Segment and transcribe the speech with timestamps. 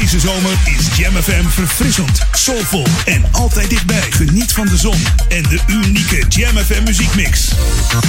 [0.00, 4.02] Deze zomer is Jam FM verfrissend, soulvol en altijd dichtbij.
[4.10, 7.48] Geniet van de zon en de unieke Jam FM muziekmix.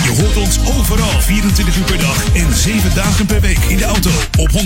[0.04, 3.84] Je hoort ons overal 24 uur per dag en 7 dagen per week in de
[3.84, 4.58] auto op 104.9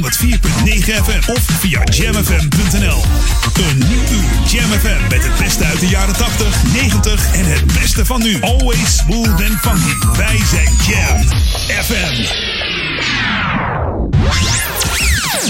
[1.03, 3.03] FM of via jamfm.nl.
[3.53, 7.65] Een nieuw uur Jam FM met het beste uit de jaren 80, 90 en het
[7.65, 8.41] beste van nu.
[8.41, 10.17] Always smooth and funky.
[10.17, 11.27] Wij zijn Jam
[11.83, 12.49] FM.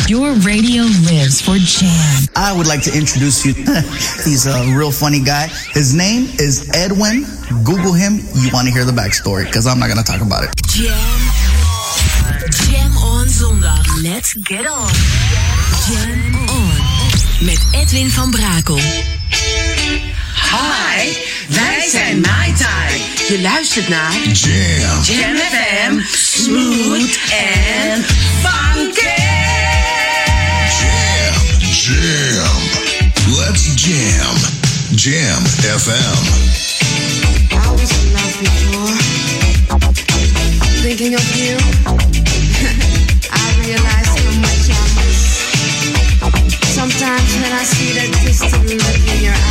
[0.08, 2.28] Your radio lives for Jam.
[2.36, 3.54] I would like to introduce you.
[4.24, 5.48] He's a real funny guy.
[5.74, 7.26] His name is Edwin.
[7.64, 8.20] Google him.
[8.36, 10.52] You want to hear the backstory because I'm not going to talk about it.
[10.68, 10.94] Jam.
[12.68, 14.04] Jam on zondag.
[14.04, 14.92] Let's get on.
[15.90, 17.46] Jam on.
[17.46, 18.80] Met Edwin van Brakel.
[20.52, 21.14] Hi,
[21.48, 23.02] wij zijn Mai Tai.
[23.28, 25.02] Je luistert naar Jam.
[25.04, 28.06] Jam FM, smooth and
[28.42, 29.21] funky.
[31.92, 32.56] Jam.
[33.38, 34.36] Let's jam.
[34.96, 35.44] Jam
[35.76, 36.16] FM.
[37.52, 38.96] I was in love before.
[40.82, 41.56] Thinking of you,
[43.32, 45.22] I realize how much I miss.
[46.74, 49.51] Sometimes when I see that distant look in your eyes,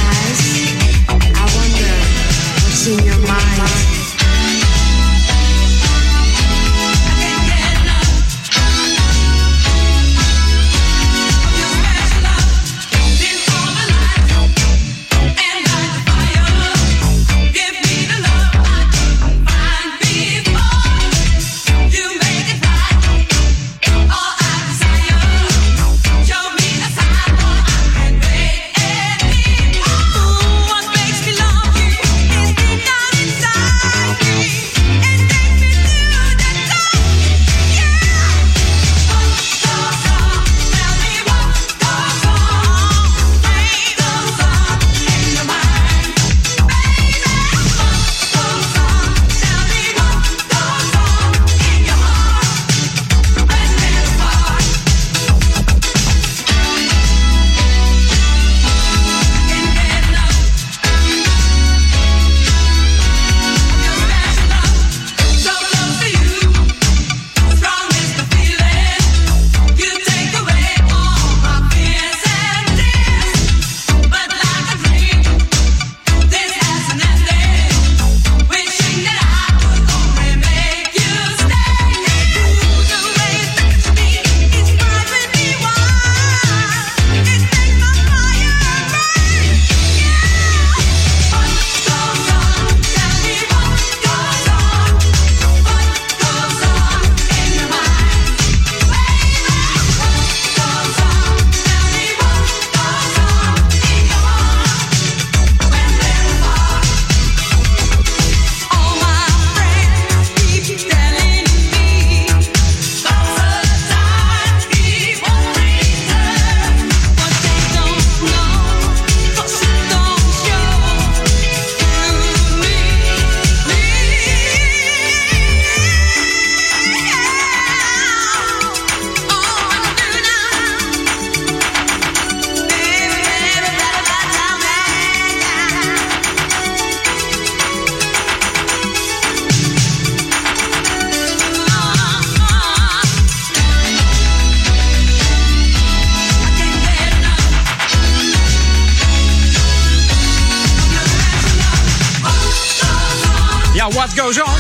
[154.00, 154.54] What Goes On.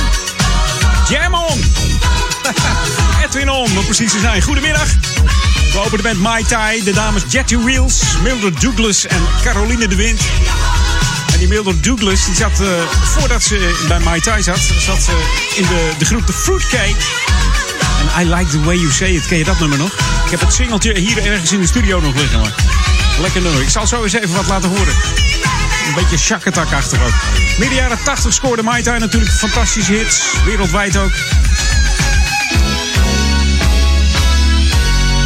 [1.08, 1.58] Jam on.
[3.24, 4.42] Edwin on, om precies te zijn.
[4.42, 4.88] Goedemiddag.
[5.72, 10.20] We openen band Mai Tai, de dames Jetty Wheels, Mildred Douglas en Caroline de Wind.
[11.32, 12.66] En die Mildred Douglas, die zat, eh,
[13.04, 15.12] voordat ze bij Mai Tai zat, zat ze
[15.56, 16.96] in de, de groep The Fruitcake.
[17.98, 19.26] En I Like The Way You Say It.
[19.26, 19.92] Ken je dat nummer nog?
[20.24, 22.40] Ik heb het singeltje hier ergens in de studio nog liggen.
[22.40, 22.54] Maar
[23.20, 23.62] lekker nummer.
[23.62, 24.94] Ik zal zo eens even wat laten horen.
[25.86, 27.39] Een beetje shakatak-achtig ook.
[27.60, 30.22] Midden jaren 80 scoorde Mai Tai natuurlijk fantastische hits.
[30.44, 31.12] Wereldwijd ook.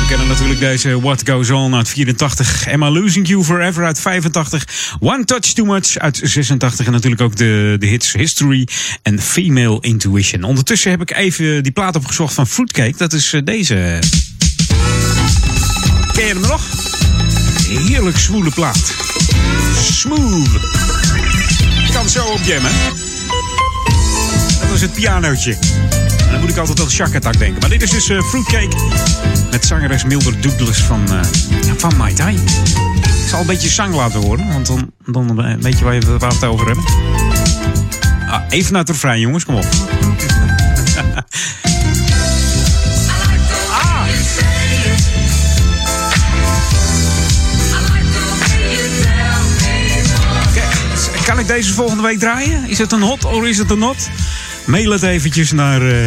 [0.01, 2.69] We kennen natuurlijk deze What Goes On uit 84.
[2.69, 4.67] Am I Losing You Forever uit 85.
[5.01, 6.87] One Touch Too Much uit 86.
[6.87, 8.69] En natuurlijk ook de, de hits History
[9.03, 10.43] en Female Intuition.
[10.43, 12.95] Ondertussen heb ik even die plaat opgezocht van Fruitcake.
[12.97, 13.99] Dat is eh, deze.
[16.13, 16.63] Ken je hem nog?
[17.69, 18.95] Heerlijk zwoele plaat.
[19.93, 20.84] Smooth.
[21.95, 22.41] Kan zo op.
[24.61, 25.57] Dat was het pianootje.
[26.31, 27.61] Dan moet ik altijd aan Shark Attack denken.
[27.61, 28.77] Maar dit is dus eh, Fruitcake
[29.51, 31.03] met zangeres Mildred Douglas van,
[31.67, 32.35] ja, van Mai Tai.
[32.35, 36.19] Ik zal een beetje zang laten horen, want dan, dan weet je waar, je, waar
[36.19, 36.85] we het over hebben.
[38.29, 39.67] Ah, even naar het refrein, jongens, kom op.
[51.47, 52.69] deze volgende week draaien?
[52.69, 54.09] Is het een hot of is het een not?
[54.67, 56.07] Mail het eventjes naar uh,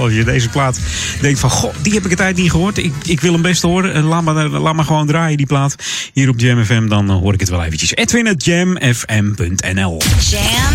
[0.00, 0.78] als je deze plaat
[1.20, 1.50] denkt van...
[1.50, 2.78] Goh, die heb ik het tijd niet gehoord.
[2.78, 3.92] Ik, ik wil hem best horen.
[3.92, 5.74] En laat, maar, laat gewoon draaien, die plaat.
[6.12, 7.94] Hier op Jam FM, dan eh, hoor ik het wel eventjes.
[7.94, 10.00] edwin.jamfm.nl
[10.30, 10.74] Jam.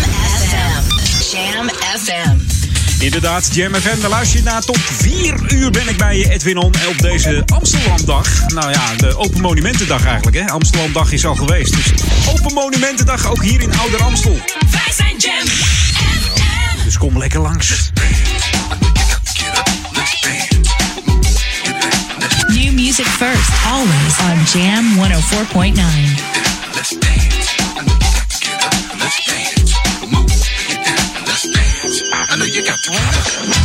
[3.00, 4.62] Inderdaad, Jam FM, daar luister je naar.
[4.62, 8.48] Tot 4 uur ben ik bij je, Edwin On, op deze Amsterdamdag.
[8.48, 10.36] Nou ja, de Open Monumentendag eigenlijk.
[10.36, 10.48] Hè?
[10.48, 11.74] Amsterdamdag is al geweest.
[11.74, 14.38] Dus Open Monumentendag ook hier in Ouder Amstel.
[14.70, 16.84] Wij zijn Jam FM.
[16.84, 17.90] Dus kom lekker langs.
[22.46, 26.39] New music first, always on Jam 104.9.
[32.60, 33.59] you got to.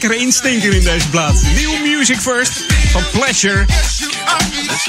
[0.00, 1.42] Lekkere instinker in deze plaats.
[1.42, 3.64] New Music First van Pleasure.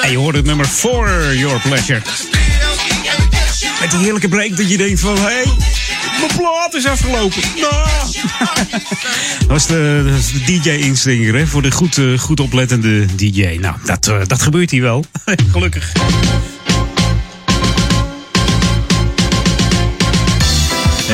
[0.02, 2.02] En je hoort het nummer For Your Pleasure.
[3.80, 5.16] Met die heerlijke break dat je denkt van...
[5.16, 5.44] Hé, hey,
[6.20, 7.42] mijn plaat is afgelopen.
[7.56, 7.88] Nou.
[9.40, 11.48] dat was de, de DJ-instinker?
[11.48, 13.58] Voor de goed, eh, goed oplettende DJ.
[13.62, 15.06] Nou, dat, eh, dat gebeurt hier wel.
[15.52, 15.92] Gelukkig.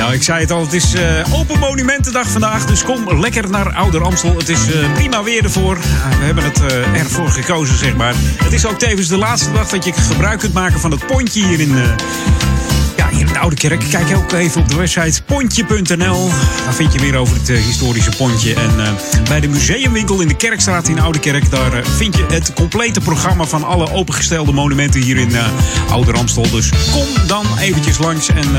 [0.07, 2.65] Ja, ik zei het al, het is eh, Open Monumentendag vandaag.
[2.65, 4.37] Dus kom lekker naar Ouder Amstel.
[4.37, 5.77] Het is eh, prima weer ervoor.
[6.19, 8.13] We hebben het eh, ervoor gekozen, zeg maar.
[8.43, 11.45] Het is ook tevens de laatste dag dat je gebruik kunt maken van het pontje
[11.45, 11.75] hier in...
[13.11, 13.83] hier in de Oude Kerk.
[13.89, 16.29] Kijk ook even op de website pontje.nl.
[16.63, 18.53] Daar vind je meer over het eh, historische pontje.
[18.53, 18.91] En eh,
[19.27, 21.49] bij de museumwinkel in de Kerkstraat in Oude Kerk...
[21.49, 25.31] daar eh, vind je het complete programma van alle opengestelde monumenten hier in
[25.89, 26.49] Oude Ramstel.
[26.51, 28.51] Dus kom dan eventjes langs en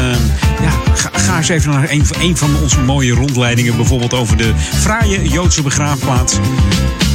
[0.62, 3.76] ja, ga, ga eens even naar een, een van onze mooie rondleidingen.
[3.76, 6.38] Bijvoorbeeld over de fraaie Joodse begraafplaats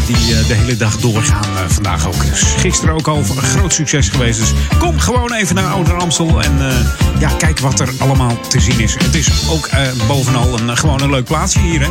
[0.06, 2.26] die eh, de hele dag doorgaan eh, vandaag ook.
[2.26, 4.40] Dus gisteren ook al een groot succes geweest.
[4.40, 8.60] Dus kom gewoon even naar Ouder Amstel en eh, ja, kijk wat er allemaal te
[8.60, 8.94] zien is.
[8.94, 9.70] Het is ook
[10.08, 11.82] bovenal een, gewoon een leuk plaatsje hier.
[11.82, 11.88] Hè?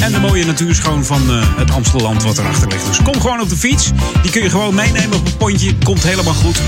[0.00, 2.86] En de mooie natuurschoon van eh, het Amstelland wat erachter ligt.
[2.86, 3.90] Dus kom gewoon op de fiets.
[4.22, 5.74] Die kun je gewoon meenemen op een pontje.
[5.84, 6.60] Komt helemaal goed.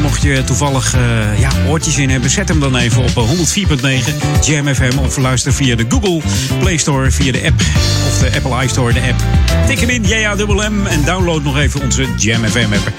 [0.00, 3.30] En mocht je toevallig eh, ja, oortjes in hebben, zet hem dan even op eh,
[3.30, 4.98] 104.9 Jam FM.
[4.98, 6.20] Of luister via de Google
[6.58, 7.60] Play Store, via de app.
[8.06, 9.22] Of de Apple iStore, de app.
[9.66, 10.86] Tik hem in, JAMM.
[10.86, 12.92] En download nog even onze Jam FM app.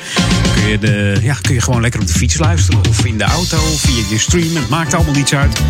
[0.54, 2.80] Kun je, de, ja, kun je gewoon lekker op de fiets luisteren.
[2.90, 4.56] Of in de auto, of via je stream.
[4.56, 5.62] Het maakt allemaal niets uit.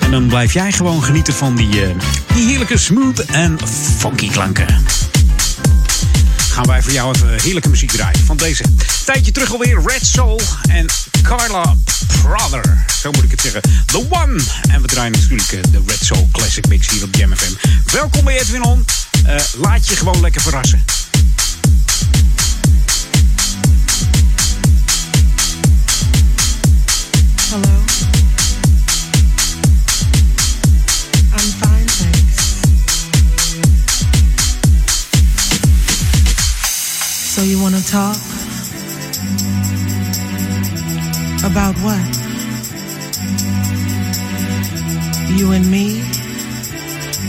[0.00, 1.90] En dan blijf jij gewoon genieten van die, eh,
[2.34, 3.58] die heerlijke smooth en
[3.98, 4.66] funky klanken
[6.50, 8.24] gaan wij voor jou even heerlijke muziek draaien.
[8.24, 8.64] Van deze
[9.04, 10.86] tijdje terug alweer Red Soul en
[11.22, 11.76] Carla
[12.22, 12.84] Brother.
[13.00, 13.62] Zo moet ik het zeggen.
[13.86, 14.42] The One.
[14.68, 17.52] En we draaien natuurlijk eh, de Red Soul Classic Mix hier op Jam FM.
[17.92, 18.84] Welkom bij Edwin On.
[19.24, 20.84] Eh, laat je gewoon lekker verrassen.
[27.50, 27.89] Hello.
[37.40, 38.16] So you want to talk?
[41.42, 42.04] About what?
[45.38, 46.00] You and me?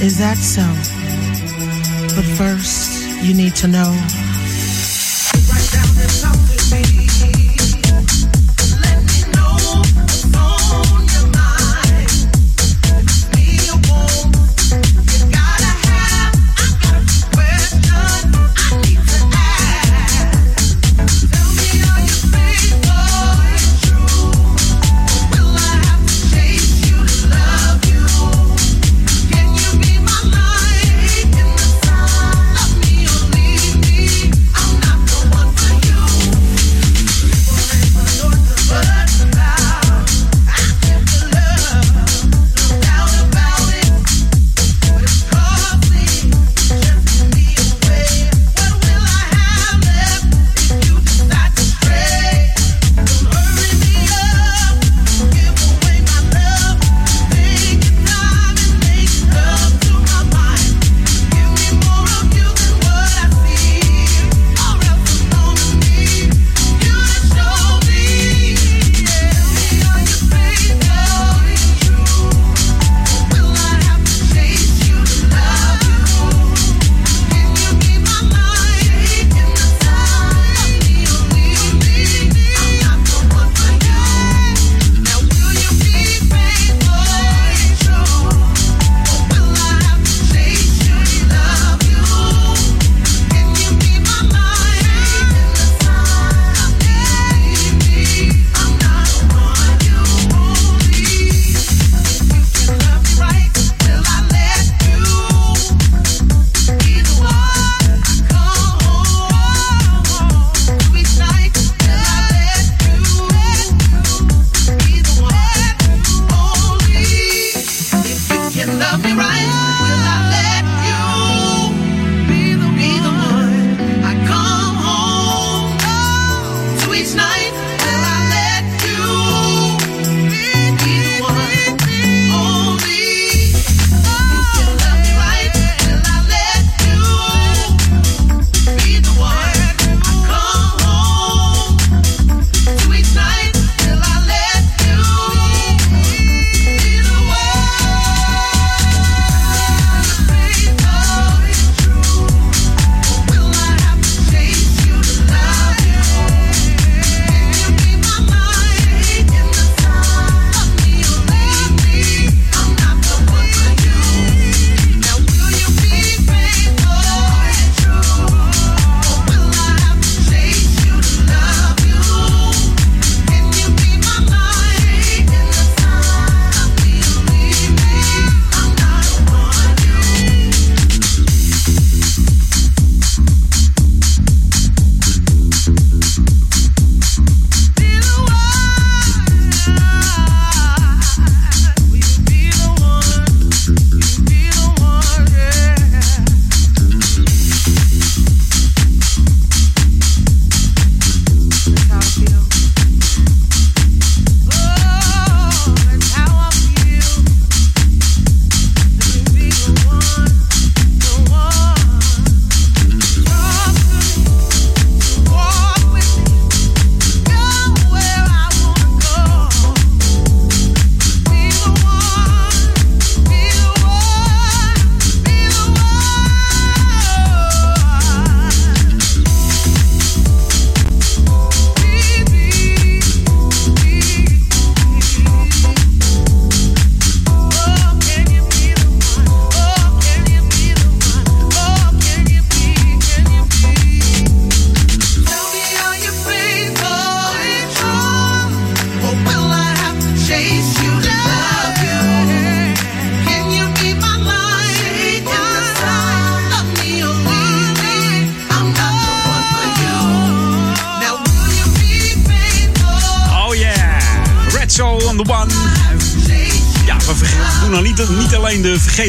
[0.04, 0.68] Is that so?
[2.14, 3.92] But first, you need to know.
[6.72, 7.41] Me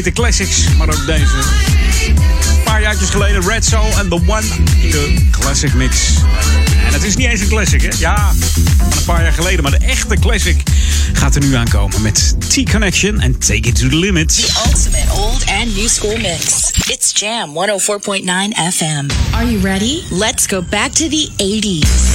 [0.01, 0.63] De classics.
[0.77, 1.23] Maar ook deze.
[2.07, 4.41] Een paar jaartjes geleden Red Soul and The One,
[4.91, 5.97] de classic mix.
[6.87, 7.89] En het is niet eens een classic, hè?
[7.97, 8.33] Ja,
[8.97, 9.63] een paar jaar geleden.
[9.63, 10.63] Maar de echte classic
[11.13, 14.35] gaat er nu aankomen met T-Connection en Take It To The Limit.
[14.35, 16.71] The ultimate old and new school mix.
[16.87, 18.23] It's Jam 104.9
[18.73, 19.09] FM.
[19.33, 20.01] Are you ready?
[20.09, 22.12] Let's go back to the 80s.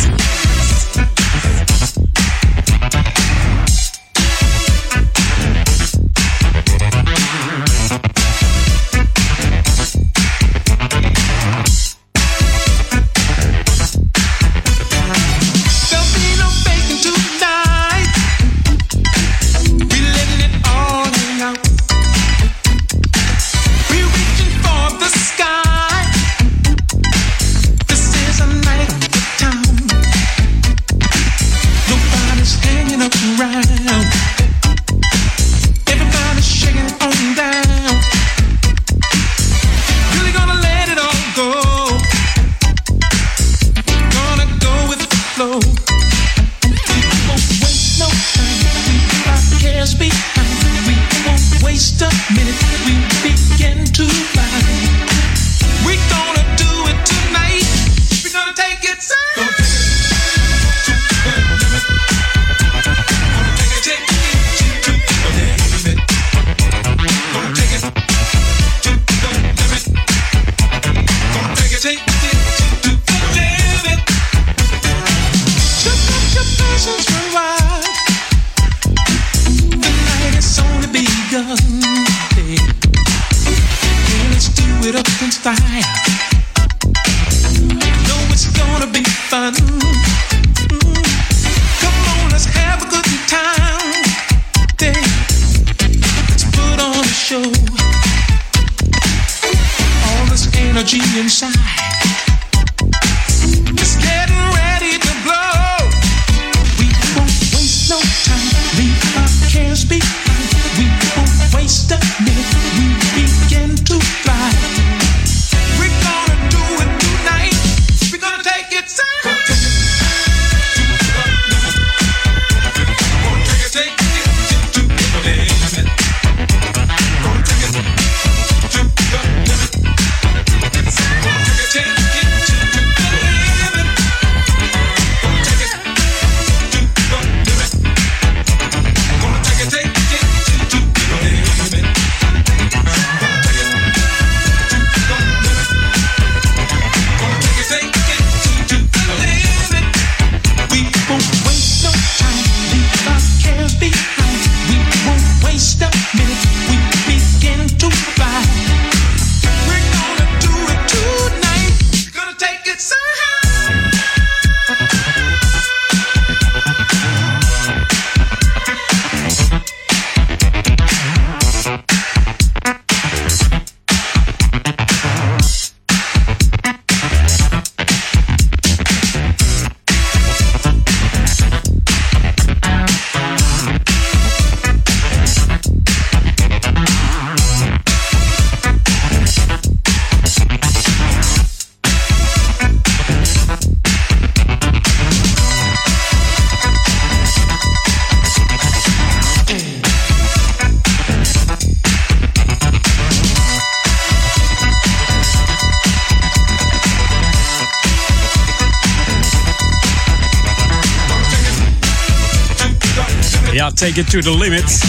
[213.78, 214.80] Take It To The Limit.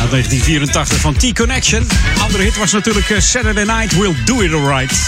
[0.00, 1.86] Uit 1984 van T-Connection.
[2.22, 4.98] Andere hit was natuurlijk eh, Saturday Night We'll Do It Alright.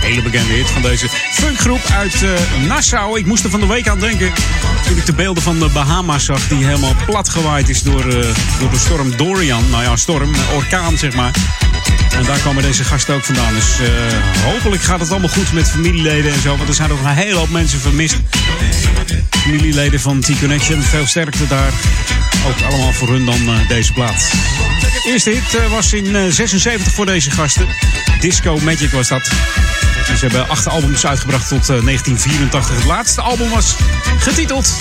[0.00, 2.30] Hele bekende hit van deze funkgroep uit eh,
[2.66, 3.18] Nassau.
[3.18, 4.32] Ik moest er van de week aan denken
[4.86, 6.48] toen ik de beelden van de Bahama's zag...
[6.48, 9.70] die helemaal platgewaaid is door, eh, door de storm Dorian.
[9.70, 11.34] Nou ja, storm, orkaan zeg maar.
[12.10, 13.54] En daar komen deze gasten ook vandaan.
[13.54, 13.78] Dus
[14.44, 16.56] hopelijk gaat het allemaal goed met familieleden en zo.
[16.56, 18.16] Want er zijn ook een hele hoop mensen vermist.
[19.46, 20.82] Familieleden van T-Connection.
[20.82, 21.72] Veel sterkte daar.
[22.46, 24.30] Ook allemaal voor hun dan eh, deze plaat.
[24.80, 27.66] De eerste hit eh, was in eh, 76 voor deze gasten.
[28.20, 29.30] Disco Magic was dat.
[30.08, 32.76] En ze hebben acht albums uitgebracht tot eh, 1984.
[32.76, 33.74] Het laatste album was
[34.18, 34.76] getiteld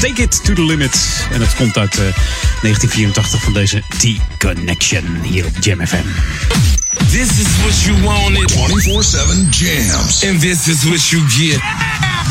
[0.00, 1.26] Take It To The Limit.
[1.32, 6.06] En het komt uit eh, 1984 van deze T-Connection hier op Jam FM.
[7.10, 8.52] This is what you wanted.
[8.52, 8.56] 24-7
[9.50, 10.24] jams.
[10.28, 11.60] And this is what you get.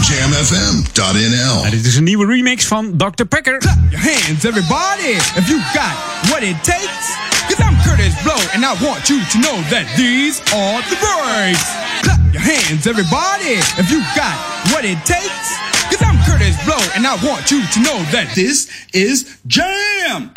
[0.02, 1.64] Jamfm.nl.
[1.66, 3.24] En dit is een nieuwe remix van Dr.
[3.24, 3.58] Pecker.
[3.58, 5.94] Clap your hands, everybody, if you got
[6.30, 7.06] what it takes.
[7.48, 11.66] Cause I'm Curtis Blow, and I want you to know that these are the breaks.
[12.02, 14.38] Clap your hands, everybody, if you got
[14.72, 15.48] what it takes.
[15.90, 20.32] Cause I'm Curtis Blow, and I want you to know that this is Jam.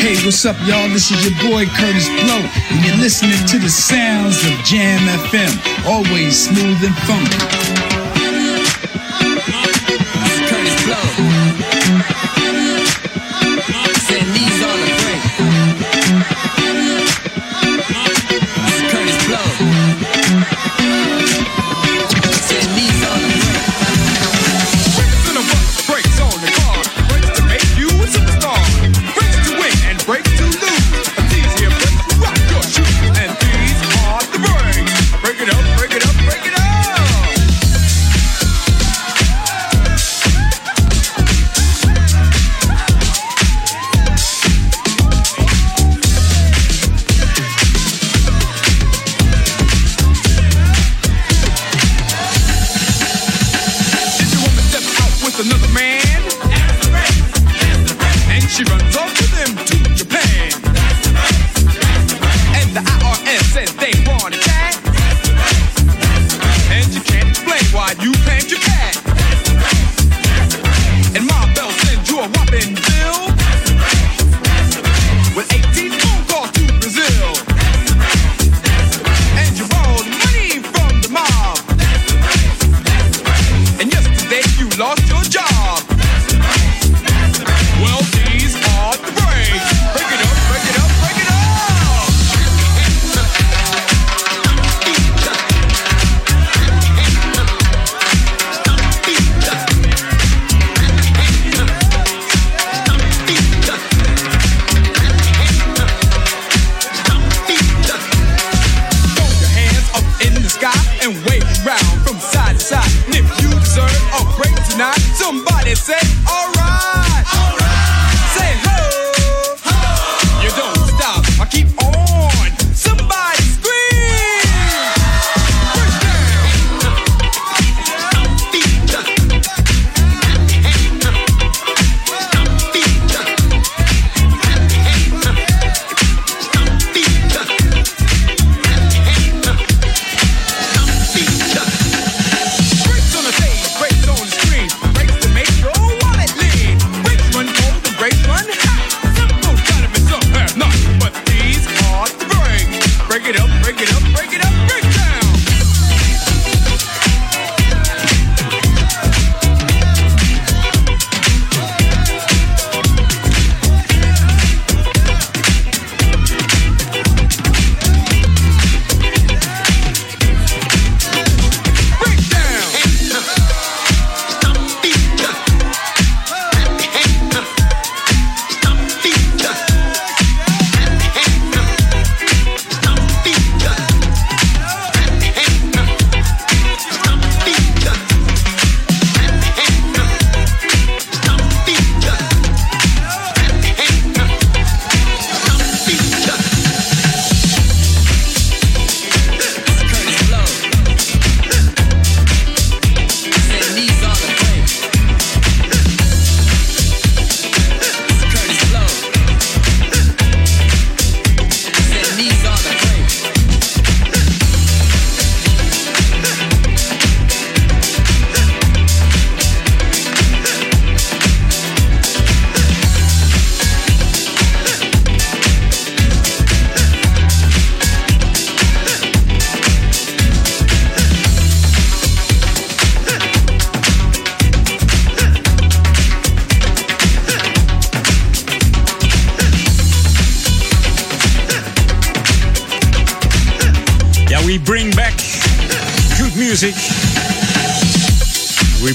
[0.00, 0.88] Hey, what's up, y'all?
[0.88, 5.52] This is your boy Curtis Blow, and you're listening to the sounds of Jam FM.
[5.86, 7.93] Always smooth and funky.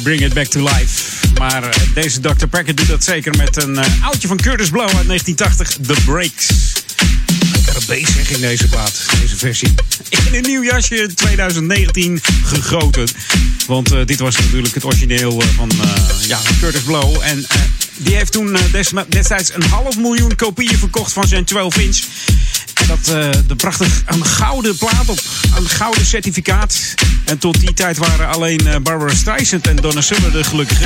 [0.09, 1.27] Bring it back to life.
[1.37, 2.45] Maar eh, deze Dr.
[2.45, 6.47] Packer doet dat zeker met een eh, oudje van Curtis Blow uit 1980, The Breaks.
[7.87, 9.73] Lekkere zeg in deze plaat, deze versie.
[10.09, 13.07] In een nieuw jasje 2019 gegoten.
[13.67, 15.71] Want eh, dit was natuurlijk het origineel van
[16.27, 17.17] ja, Curtis Blow.
[17.21, 17.45] En
[17.97, 21.97] die heeft toen des- destijds een half miljoen kopieën verkocht van zijn 12 inch.
[21.97, 22.08] En
[22.89, 25.19] dat, eh dat bracht een, gouden plaat op,
[25.55, 26.93] een gouden certificaat.
[27.25, 30.85] En tot die tijd waren alleen eh, Barbara Streisand en Donna Summer de gelukkige.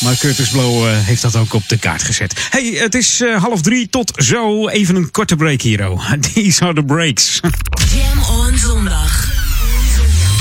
[0.00, 2.34] Maar Curtis Blow eh, heeft dat ook op de kaart gezet.
[2.50, 4.68] Hey, het is eh, half drie tot zo.
[4.68, 6.00] Even een korte break, Hero.
[6.34, 7.40] These are the breaks.
[7.94, 9.28] Jam on zondag.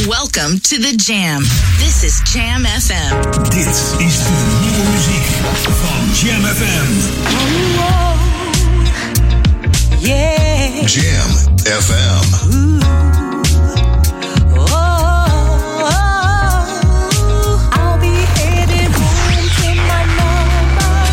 [0.08, 1.44] Welcome to the Jam.
[1.78, 3.32] This is Jam FM.
[3.50, 5.26] Dit is de nieuwe muziek
[5.66, 8.01] van Jam FM.
[10.02, 10.82] Yeah.
[10.88, 11.30] Jam
[11.62, 12.82] FM.
[17.72, 21.12] I'll be headed home to my mama.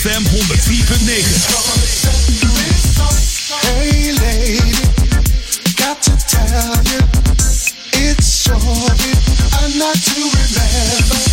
[0.00, 0.40] Op Jam FM 104.9.
[3.60, 4.74] Hey lady,
[5.76, 7.00] got to tell you,
[8.08, 9.12] it's shorty,
[9.62, 11.29] I'm not to remember.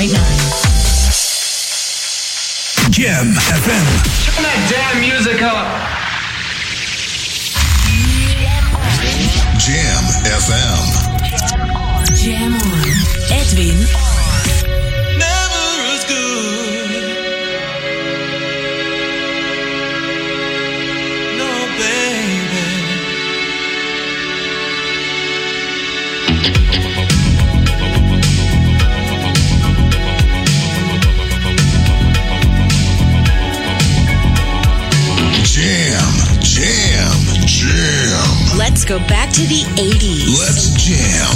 [0.00, 0.16] Jam
[3.36, 3.86] FM.
[4.24, 5.68] Turn that damn music up.
[9.60, 10.80] Jam FM.
[12.16, 12.88] Jam on.
[13.30, 14.09] Edwin
[38.60, 40.36] Let's go back to the 80s.
[40.38, 41.32] Let's jam.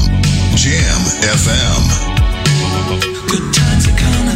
[0.61, 1.85] Jam FM.
[3.31, 4.29] Good times they come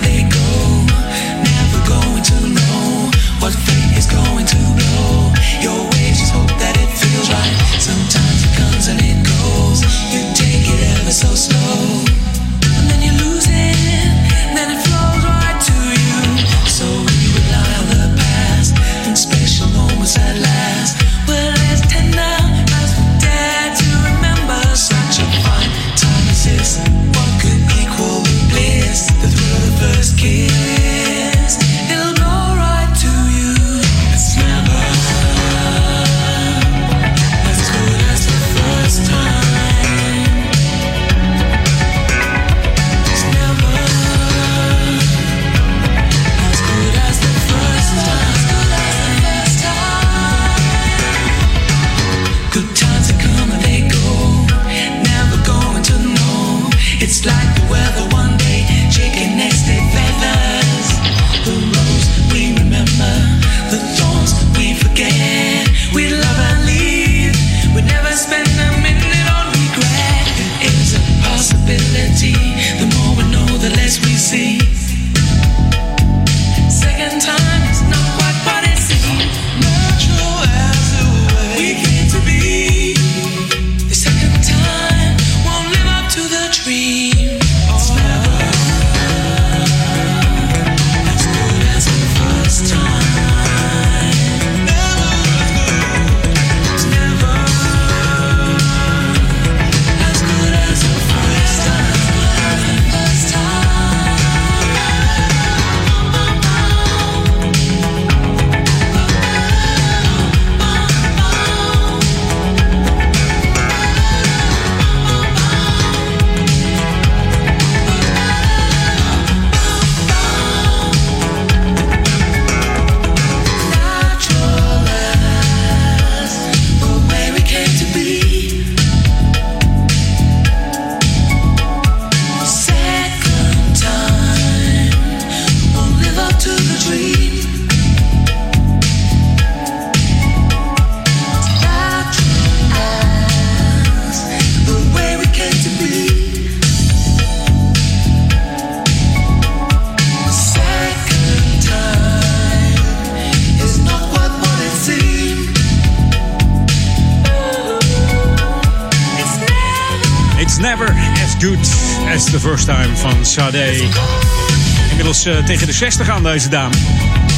[164.90, 166.74] Inmiddels eh, tegen de 60 aan deze dame.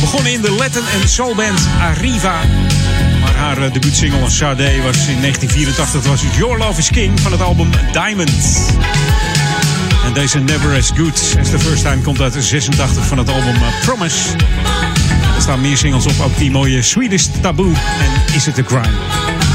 [0.00, 2.40] Begonnen in de Latin en soulband Arriva.
[3.20, 7.32] Maar haar uh, debuutsingle Sade was in 1984 dat was Your Love is King van
[7.32, 8.74] het album Diamond.
[10.04, 13.54] En deze Never as Good as the first time komt uit 86 van het album
[13.54, 14.28] eh, Promise.
[15.34, 19.49] Er staan meer singles op, ook die mooie Swedish Taboo en Is It a Crime.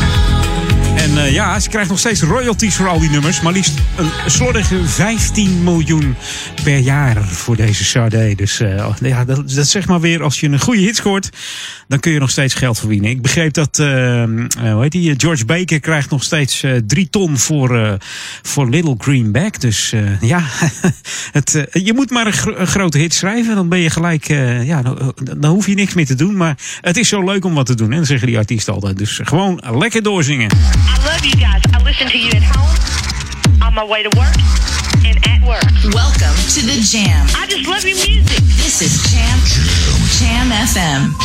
[1.06, 3.42] En uh, ja, ze krijgt nog steeds royalties voor al die nummers.
[3.42, 6.16] Maar liefst een slordige 15 miljoen
[6.64, 8.36] per jaar voor deze Sade.
[8.36, 11.30] Dus uh, ja, dat, dat zeg maar weer, als je een goede hit scoort,
[11.88, 13.10] dan kun je nog steeds geld verdienen.
[13.10, 17.98] Ik begreep dat, uh, hoe heet die, George Baker krijgt nog steeds drie ton voor,
[18.56, 19.60] voor Little Greenback.
[19.60, 20.44] Dus ja,
[21.38, 23.56] het, je moet maar een, gro een, grote hit schrijven.
[23.56, 24.26] Dan ben je gelijk,
[24.64, 26.38] ja, dan, dan, hoef je niks meer te doen.
[26.38, 27.92] Maar het is zo leuk om wat te doen.
[27.92, 28.98] En dan zeggen die artiesten altijd.
[28.98, 30.52] Dus gewoon lekker doorzingen.
[30.52, 31.64] I love you guys.
[31.80, 34.36] I listen to you at home, on my way to work,
[35.04, 35.94] and at work.
[35.94, 37.26] Welcome to the Jam.
[37.28, 38.40] I just love your music.
[38.64, 41.25] This is Jam Jam, Jam FM.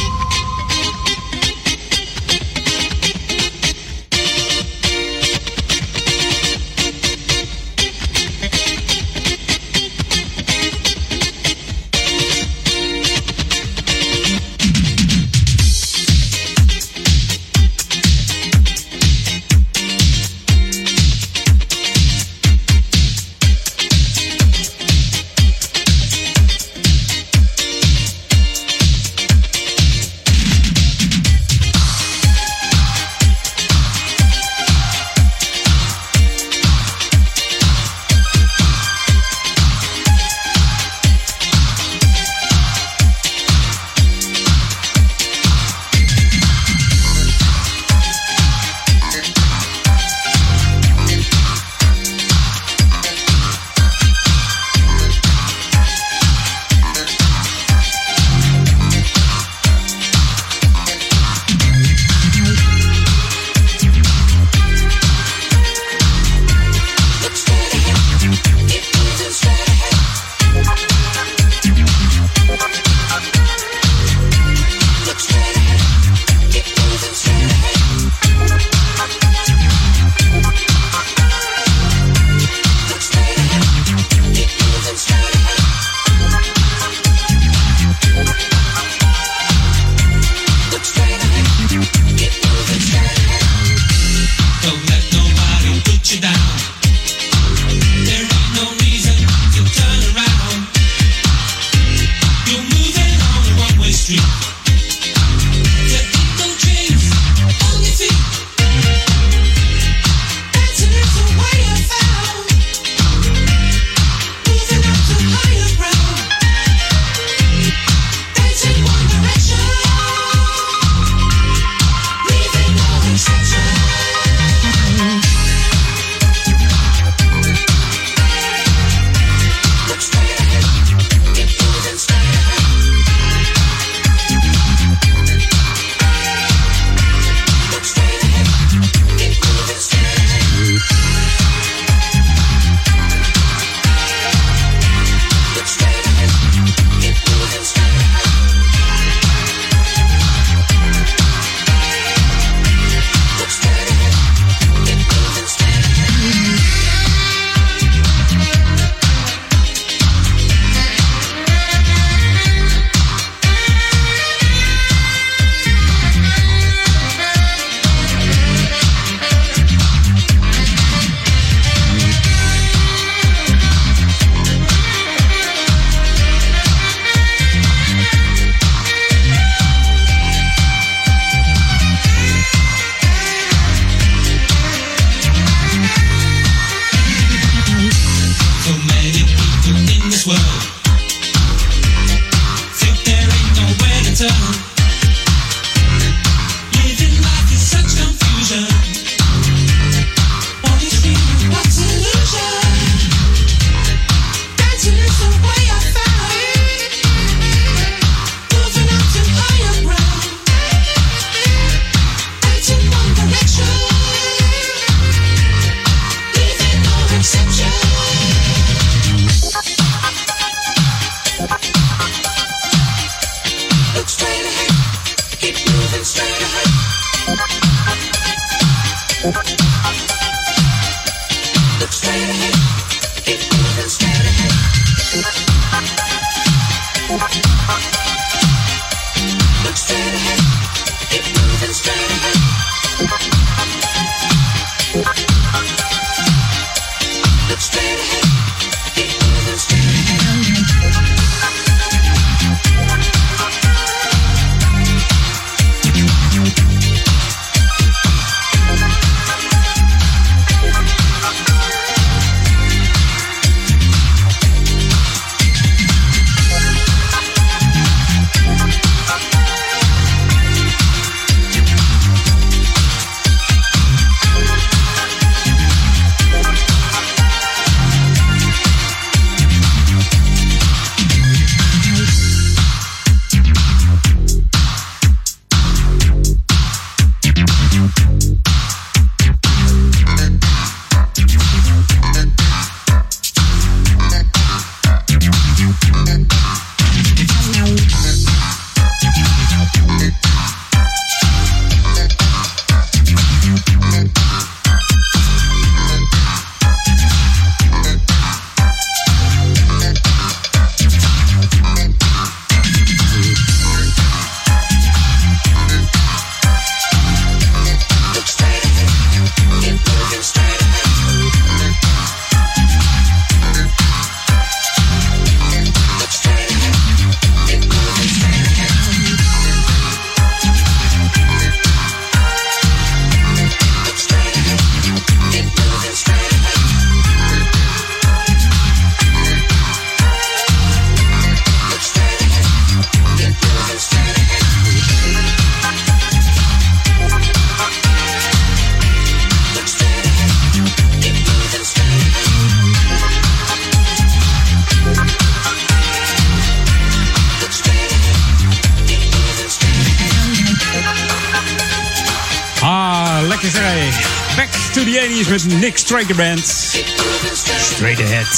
[365.91, 366.39] Striker Band.
[366.39, 368.29] Straight ahead.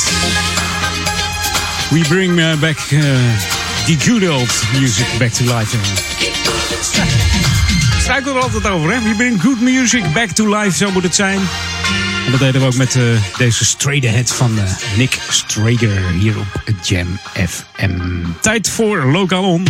[1.92, 3.00] We bring uh, back uh,
[3.86, 4.48] the good old
[4.80, 5.76] music back to life.
[7.94, 9.02] Ik struikel er altijd over, hè?
[9.02, 11.40] We bring good music back to life, zo moet het zijn.
[12.24, 13.04] En dat deden we ook met uh,
[13.36, 14.64] deze Straight Ahead van uh,
[14.96, 17.90] Nick Strager hier op Jam FM.
[18.40, 19.64] Tijd voor Lokaal On.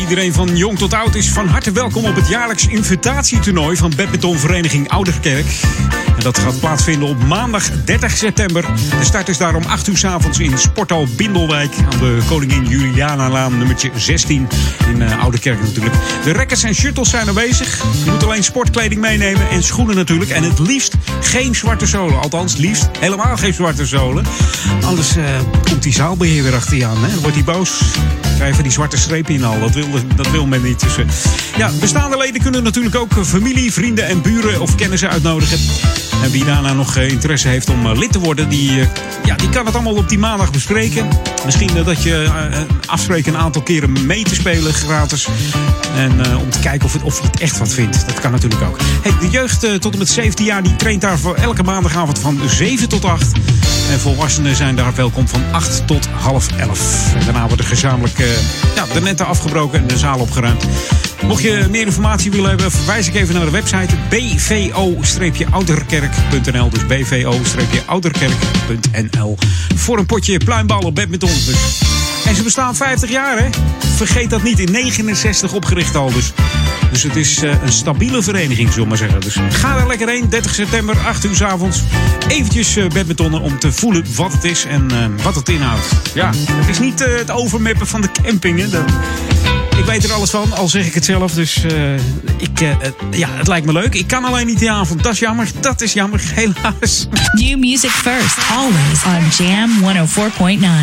[0.00, 4.88] Iedereen van jong tot oud is van harte welkom op het jaarlijks invitatietoernooi van badmintonvereniging
[4.88, 5.46] Ouderkerk.
[6.22, 8.62] Dat gaat plaatsvinden op maandag 30 september.
[8.98, 12.66] De start is daar om 8 uur s avonds in Sporthal Bindelwijk aan de Koningin
[12.66, 14.48] Juliana-laan nummertje 16
[14.88, 15.94] in uh, Ouderkerk natuurlijk.
[16.24, 17.82] De rekkers en shuttles zijn aanwezig.
[18.04, 20.30] Je moet alleen sportkleding meenemen en schoenen natuurlijk.
[20.30, 22.20] En het liefst geen zwarte zolen.
[22.20, 24.24] Althans, liefst helemaal geen zwarte zolen.
[24.84, 25.24] Anders uh,
[25.64, 27.04] komt die zaalbeheer weer achter je aan.
[27.04, 27.10] Hè?
[27.10, 27.80] Dan wordt hij boos.
[28.36, 29.60] Krijgen die zwarte strepen in al.
[29.60, 30.80] Dat wil, dat wil men niet.
[30.80, 31.04] Dus, uh,
[31.56, 35.58] ja, bestaande leden kunnen natuurlijk ook familie, vrienden en buren of kennissen uitnodigen.
[36.22, 38.86] En wie daarna nog uh, interesse heeft om uh, lid te worden, die, uh,
[39.24, 41.08] ja, die kan het allemaal op die maandag bespreken.
[41.44, 42.30] Misschien dat je
[42.86, 45.28] afspreekt een aantal keren mee te spelen gratis.
[45.96, 48.06] En om te kijken of, het, of je het echt wat vindt.
[48.06, 48.78] Dat kan natuurlijk ook.
[49.20, 52.88] De jeugd tot en met 17 jaar die traint daar voor elke maandagavond van 7
[52.88, 53.32] tot 8.
[53.90, 57.14] En volwassenen zijn daar welkom van 8 tot half 11.
[57.14, 58.18] En daarna wordt er gezamenlijk
[58.74, 60.64] ja, de netten afgebroken en de zaal opgeruimd.
[61.26, 66.70] Mocht je meer informatie willen hebben, verwijs ik even naar de website bvo-ouderkerk.nl.
[66.70, 69.38] Dus bvo-ouderkerk.nl.
[69.74, 71.28] Voor een potje pluimballen badminton.
[71.28, 71.80] Dus.
[72.24, 73.48] En ze bestaan 50 jaar, hè?
[73.96, 74.58] Vergeet dat niet.
[74.58, 76.12] In 69 opgericht al.
[76.12, 76.32] Dus,
[76.90, 79.20] dus het is uh, een stabiele vereniging, zullen we maar zeggen.
[79.20, 80.28] Dus ga er lekker heen.
[80.28, 81.82] 30 september, 8 uur s avonds.
[82.28, 85.86] Eventjes uh, badmintonnen om te voelen wat het is en uh, wat het inhoudt.
[86.14, 88.68] Ja, het is niet het overmappen van de camping, hè?
[88.68, 88.84] Dat...
[89.82, 91.34] Ik weet er alles van, al zeg ik het zelf.
[91.34, 91.94] Dus uh,
[92.36, 92.70] ik, uh,
[93.10, 93.94] ja, het lijkt me leuk.
[93.94, 95.02] Ik kan alleen niet die avond.
[95.02, 95.48] Dat is jammer.
[95.60, 97.06] Dat is jammer, helaas.
[97.32, 99.70] New music first, always on Jam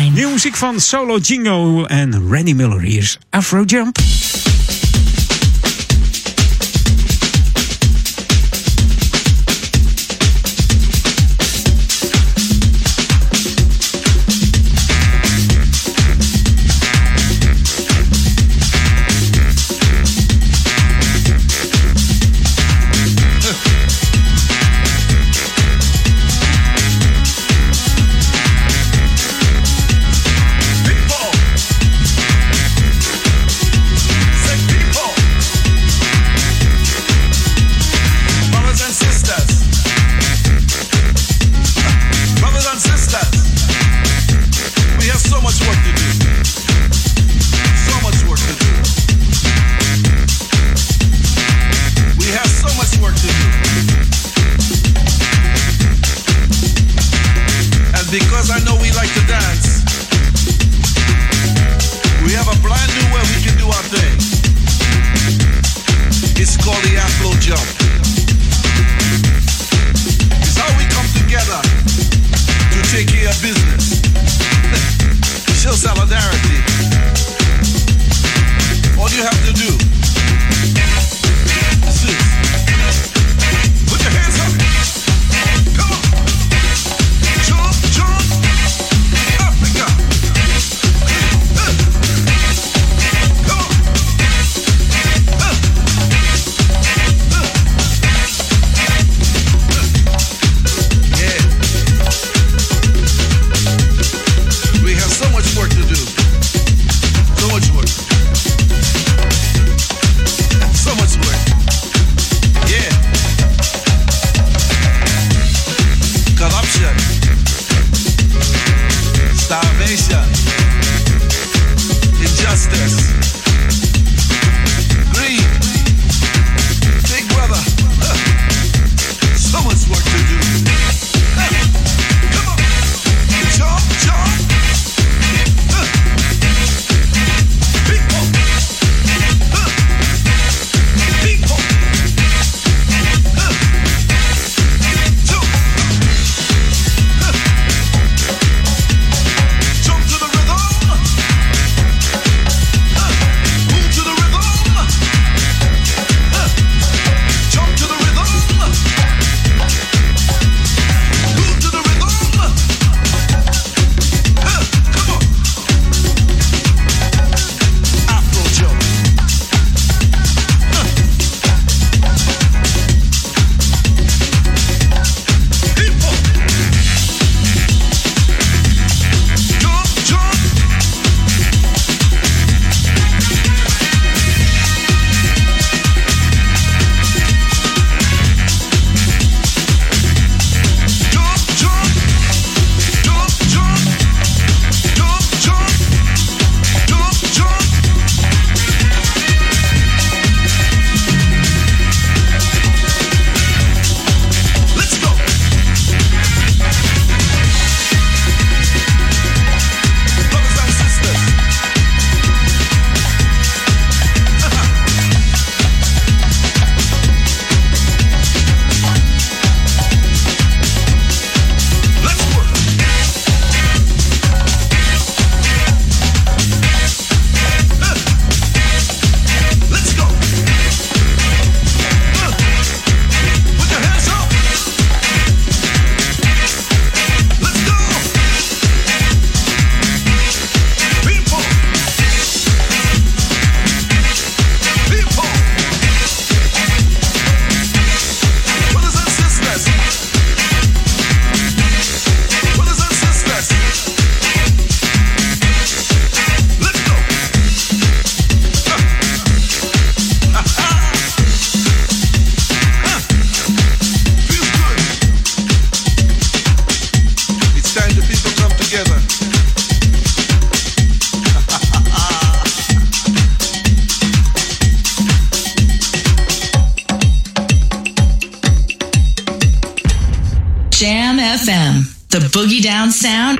[0.08, 0.12] 104.9.
[0.12, 2.80] Nieuwe muziek van Solo Jingo en Randy Miller.
[2.80, 3.98] Hier is Afro Jump.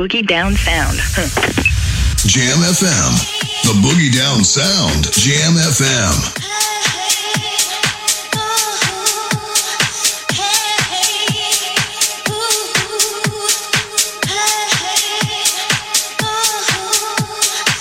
[0.00, 0.96] Boogie Down Sound.
[2.26, 3.12] Jam FM.
[3.64, 5.12] The Boogie Down Sound.
[5.12, 6.16] Jam FM.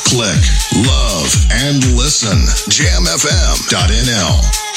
[0.04, 0.44] Click,
[0.76, 2.40] love, and listen.
[2.68, 4.69] JamFM.nl.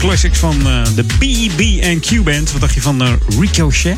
[0.00, 2.52] classics van eh, de BB&Q Band.
[2.52, 3.96] Wat dacht je van eh, Ricochet?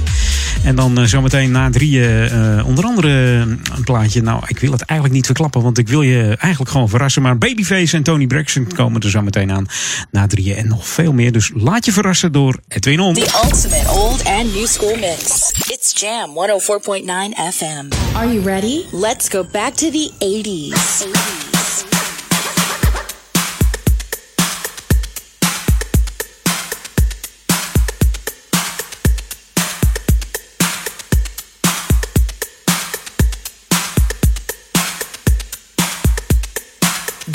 [0.64, 4.22] En dan eh, zometeen na drieën eh, onder andere een plaatje.
[4.22, 7.22] Nou, ik wil het eigenlijk niet verklappen, want ik wil je eigenlijk gewoon verrassen.
[7.22, 9.66] Maar Babyface en Tony Braxton komen er zo meteen aan
[10.10, 11.32] na drieën en nog veel meer.
[11.32, 13.14] Dus laat je verrassen door Edwin On.
[13.14, 15.52] The ultimate old and new school mix.
[15.66, 17.04] It's Jam 104.9
[17.52, 18.16] FM.
[18.16, 18.84] Are you ready?
[18.92, 21.21] Let's go back to the 80s.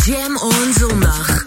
[0.08, 1.47] Jam on zondag.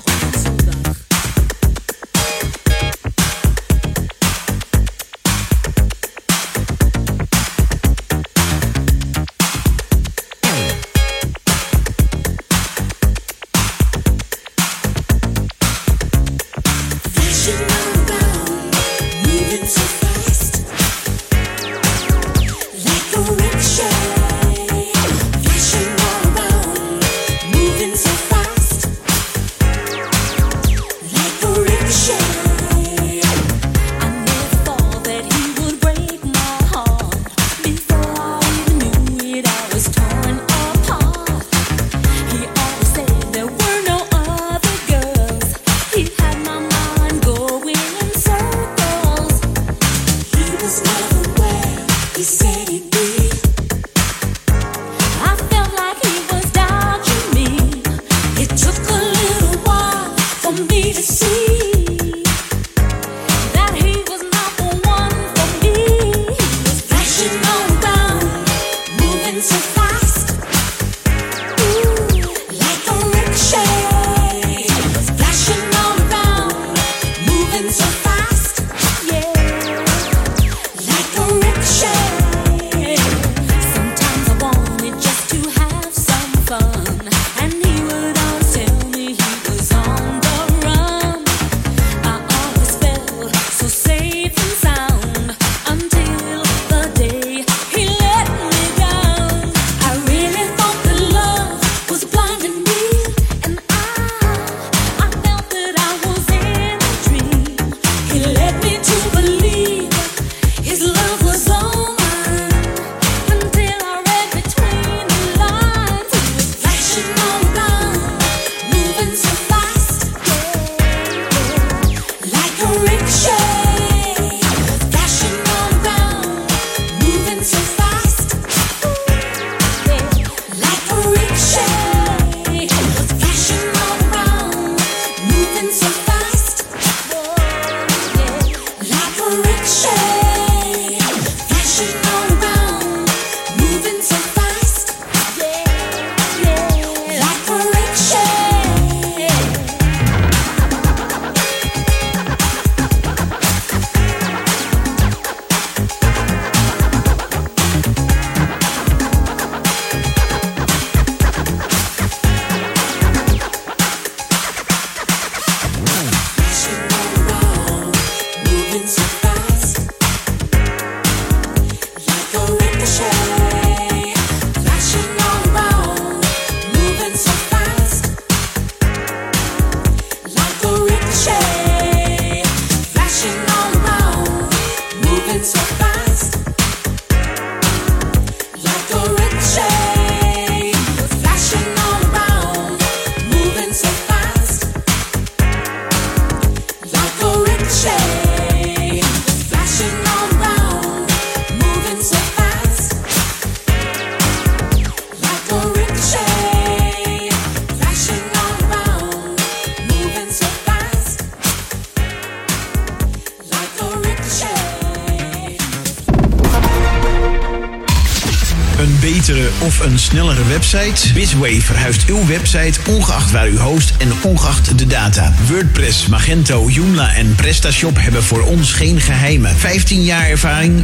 [219.00, 221.12] Betere of een snellere website?
[221.12, 225.32] Bizway verhuist uw website ongeacht waar u host en ongeacht de data.
[225.48, 229.56] WordPress, Magento, Joomla en PrestaShop hebben voor ons geen geheimen.
[229.56, 230.82] 15 jaar ervaring,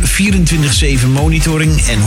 [1.05, 2.01] 24-7 monitoring en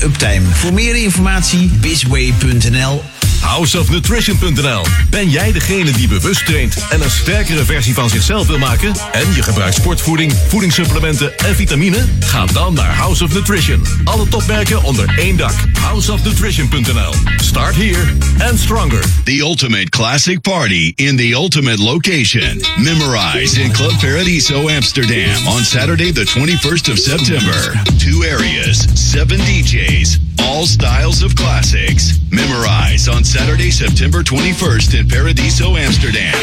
[0.00, 0.46] 100% uptime.
[0.52, 3.02] Voor meer informatie bizway.nl
[3.48, 4.84] houseofnutrition.nl.
[5.10, 8.92] Ben jij degene die bewust traint en een sterkere versie van zichzelf wil maken?
[9.12, 12.04] En je gebruikt sportvoeding, voedingssupplementen en vitamine?
[12.20, 13.82] Ga dan naar House of Nutrition.
[14.04, 15.54] Alle topmerken onder één dak.
[15.80, 17.14] Houseofnutrition.nl.
[17.36, 18.16] Start here
[18.50, 19.04] and stronger.
[19.24, 22.62] The ultimate classic party in the ultimate location.
[22.76, 27.80] Memorize in Club Paradiso Amsterdam on Saturday, the 21st of September.
[27.98, 32.18] Two areas, seven DJs, all styles of classics.
[32.30, 36.34] Memorize on Saturday, September 21st in Paradiso Amsterdam.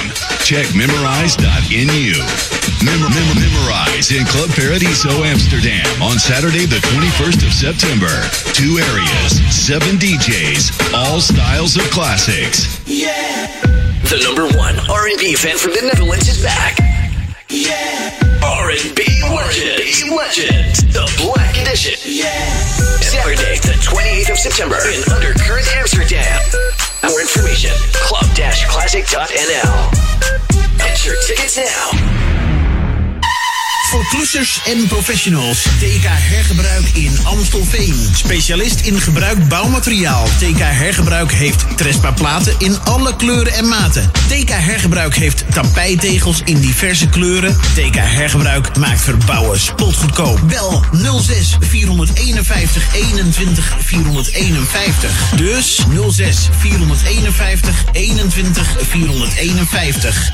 [0.46, 2.16] Check memorize.nu.
[2.80, 8.12] Mem- mem- memorize in Club Paradiso Amsterdam on Saturday, the 21st of September.
[8.54, 12.80] Two areas, seven DJs, all styles of classics.
[12.88, 13.48] Yeah.
[14.08, 16.78] The number one R&B fan from the Netherlands is back.
[17.50, 18.16] Yeah.
[18.44, 20.16] R&B Legend.
[20.16, 20.76] Legend.
[20.96, 22.00] The Black Edition.
[22.06, 22.32] Yeah.
[23.02, 26.40] Saturday, the 28th of September in Undercurrent, Amsterdam.
[27.08, 30.78] More information, club-classic.nl.
[30.78, 32.15] Get your tickets now.
[33.96, 35.62] Voor klussers en professionals.
[35.62, 37.96] TK Hergebruik in Amstelveen.
[38.16, 40.26] Specialist in gebruikt bouwmateriaal.
[40.26, 44.12] TK Hergebruik heeft Trespa platen in alle kleuren en maten.
[44.28, 47.58] TK Hergebruik heeft tapijtegels in diverse kleuren.
[47.74, 50.40] TK Hergebruik maakt verbouwen spotgoedkoop.
[50.48, 50.84] Bel
[51.22, 55.30] 06 451 21 451.
[55.36, 55.80] Dus
[56.10, 60.34] 06 451 21 451.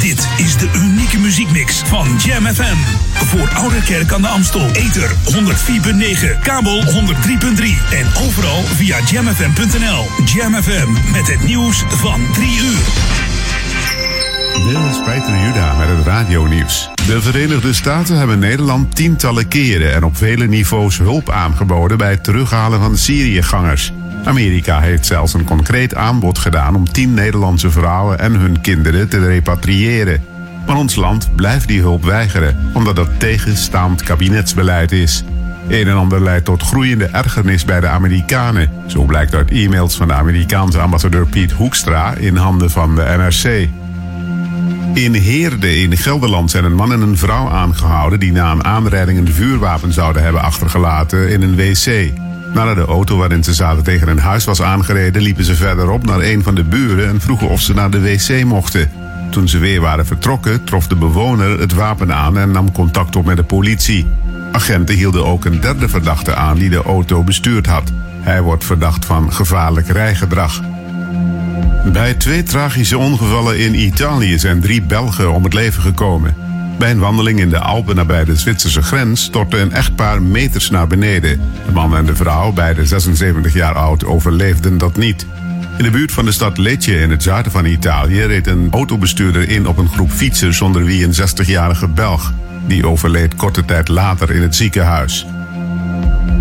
[0.00, 2.76] Dit is de unieke muziekmix van Jam FM.
[3.12, 4.70] Voor Ouderkerk aan de Amstel.
[4.72, 6.90] Ether 104.9, kabel 103.3
[7.92, 10.06] en overal via jamfm.nl.
[10.24, 12.78] Jam FM met het nieuws van 3 uur.
[14.64, 16.90] Dit is Peter Juda met het radionieuws.
[17.06, 22.24] De Verenigde Staten hebben Nederland tientallen keren en op vele niveaus hulp aangeboden bij het
[22.24, 23.92] terughalen van Syriëgangers.
[24.24, 29.18] Amerika heeft zelfs een concreet aanbod gedaan om tien Nederlandse vrouwen en hun kinderen te
[29.18, 30.22] repatriëren.
[30.66, 35.24] Maar ons land blijft die hulp weigeren, omdat dat tegenstaand kabinetsbeleid is.
[35.68, 38.70] Een en ander leidt tot groeiende ergernis bij de Amerikanen.
[38.86, 43.68] Zo blijkt uit e-mails van de Amerikaanse ambassadeur Piet Hoekstra in handen van de NRC.
[44.94, 49.18] In Heerde in Gelderland zijn een man en een vrouw aangehouden die na een aanrijding
[49.18, 52.12] een vuurwapen zouden hebben achtergelaten in een wc.
[52.54, 56.20] Nadat de auto waarin ze zaten tegen een huis was aangereden, liepen ze verderop naar
[56.20, 58.90] een van de buren en vroegen of ze naar de wc mochten.
[59.30, 63.24] Toen ze weer waren vertrokken, trof de bewoner het wapen aan en nam contact op
[63.24, 64.06] met de politie.
[64.52, 67.92] Agenten hielden ook een derde verdachte aan die de auto bestuurd had.
[68.20, 70.60] Hij wordt verdacht van gevaarlijk rijgedrag.
[71.92, 76.34] Bij twee tragische ongevallen in Italië zijn drie Belgen om het leven gekomen.
[76.80, 80.86] Bij een wandeling in de Alpen nabij de Zwitserse grens stortte een echtpaar meters naar
[80.86, 81.40] beneden.
[81.66, 85.26] De man en de vrouw, beide 76 jaar oud, overleefden dat niet.
[85.78, 89.48] In de buurt van de stad Lecce in het zuiden van Italië reed een autobestuurder
[89.48, 92.32] in op een groep fietsers onder wie een 60-jarige Belg.
[92.66, 95.26] Die overleed korte tijd later in het ziekenhuis.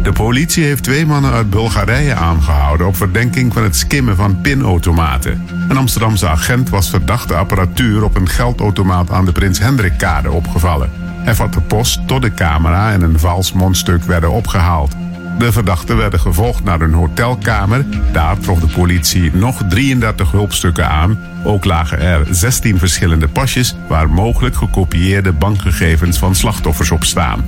[0.03, 5.45] De politie heeft twee mannen uit Bulgarije aangehouden op verdenking van het skimmen van pinautomaten.
[5.69, 10.91] Een Amsterdamse agent was verdachte apparatuur op een geldautomaat aan de Prins Hendrikkade opgevallen.
[11.23, 14.95] Hij vatte post tot de camera en een vals mondstuk werden opgehaald.
[15.37, 17.85] De verdachten werden gevolgd naar een hotelkamer.
[18.11, 21.19] Daar trof de politie nog 33 hulpstukken aan.
[21.43, 27.43] Ook lagen er 16 verschillende pasjes waar mogelijk gekopieerde bankgegevens van slachtoffers op staan.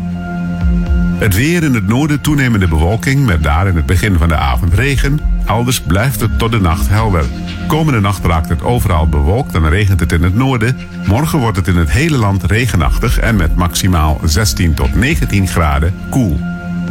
[1.18, 4.74] Het weer in het noorden toenemende bewolking met daar in het begin van de avond
[4.74, 5.20] regen.
[5.46, 7.26] Elders blijft het tot de nacht helder.
[7.68, 10.78] Komende nacht raakt het overal bewolkt en regent het in het noorden.
[11.06, 15.94] Morgen wordt het in het hele land regenachtig en met maximaal 16 tot 19 graden
[16.10, 16.40] koel.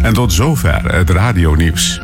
[0.03, 2.01] En tot zover het radionieuws.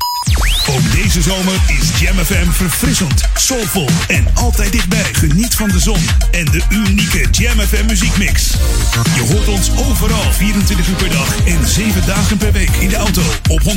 [0.69, 5.05] Ook deze zomer is Jam FM verfrissend, soulvol en altijd dichtbij.
[5.13, 6.01] Geniet van de zon
[6.31, 8.51] en de unieke Jam FM muziekmix.
[9.15, 12.97] Je hoort ons overal 24 uur per dag en 7 dagen per week in de
[12.97, 13.69] auto op 104.9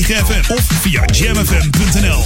[0.00, 2.24] FM of via jamfm.nl.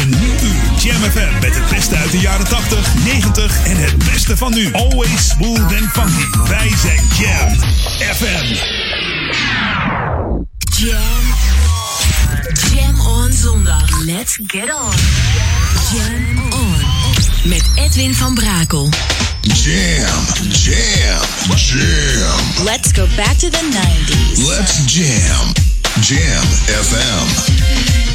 [0.00, 3.98] Een nieuw uur Jam FM met het beste uit de jaren 80, 90 en het
[3.98, 4.72] beste van nu.
[4.72, 6.48] Always smooth and funky.
[6.48, 7.54] Wij zijn Jam
[8.14, 8.54] FM.
[10.76, 11.30] Jam.
[13.32, 14.04] Zondag.
[14.04, 14.92] Let's get on.
[15.92, 17.48] Jam on.
[17.48, 18.88] Met Edwin van Brakel.
[19.40, 21.20] Jam, jam,
[21.56, 22.64] jam.
[22.64, 24.46] Let's go back to the 90s.
[24.46, 25.52] Let's jam.
[26.00, 28.09] Jam FM.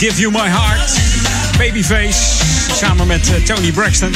[0.00, 0.90] Give you my heart.
[1.58, 2.42] Babyface.
[2.74, 4.12] Samen met eh, Tony Braxton.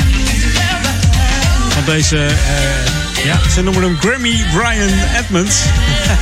[1.75, 5.57] Want deze, eh, ja, ze noemen hem Grammy Brian Edmonds.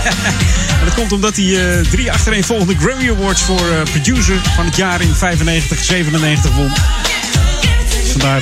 [0.78, 5.00] en dat komt omdat hij eh, drie achtereenvolgende Grammy Awards voor producer van het jaar
[5.00, 6.72] in 95, 97 won.
[8.10, 8.40] Vandaar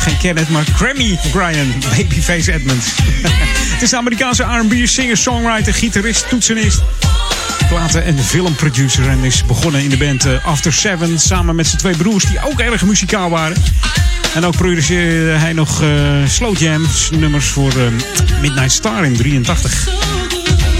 [0.00, 2.86] geen Kenneth, maar Grammy Brian Babyface Edmonds.
[3.72, 6.82] het is een Amerikaanse R&B singer, songwriter, gitarist, toetsenist
[7.68, 9.08] platen- en filmproducer.
[9.08, 12.44] En is begonnen in de band eh, After Seven samen met zijn twee broers die
[12.44, 13.56] ook erg muzikaal waren.
[14.34, 15.88] En ook produceerde hij nog eh
[16.28, 19.88] slow jams nummers voor eh, Midnight Star in 83.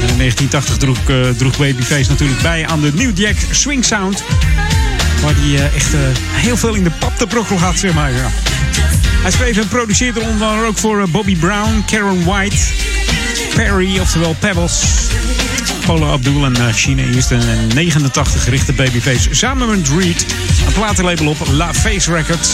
[0.02, 4.22] En in 1980 droeg, eh, droeg Babyface natuurlijk bij aan de New Jack Swing Sound.
[5.22, 5.92] Waar hij echt
[6.32, 8.12] heel veel in de pap te brokkel had, zeg maar.
[9.22, 12.56] Hij schreef en produceerde onder andere ook voor Bobby Brown, Karen White,
[13.54, 14.82] Perry, oftewel Pebbles.
[15.86, 17.40] Paula Abdul en uh, China Easton.
[17.40, 20.26] En in 89 richtte Babyface samen met Reed
[20.66, 22.50] een platenlabel op La Face Records.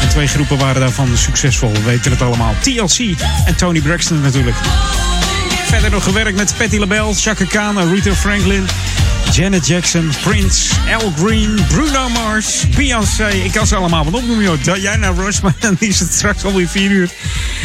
[0.00, 1.72] En twee groepen waren daarvan succesvol.
[1.72, 2.54] We weten het allemaal.
[2.60, 4.56] TLC en Tony Braxton natuurlijk.
[5.64, 8.66] Verder nog gewerkt met Patti LaBelle, Chaka Khan, Rita Franklin.
[9.32, 13.28] Janet Jackson, Prince, Al Green, Bruno Mars, Beyoncé.
[13.28, 14.62] Ik kan ze allemaal wel opnoemen, joh.
[14.62, 17.10] Diana Ross, maar dan is het straks alweer 4 uur.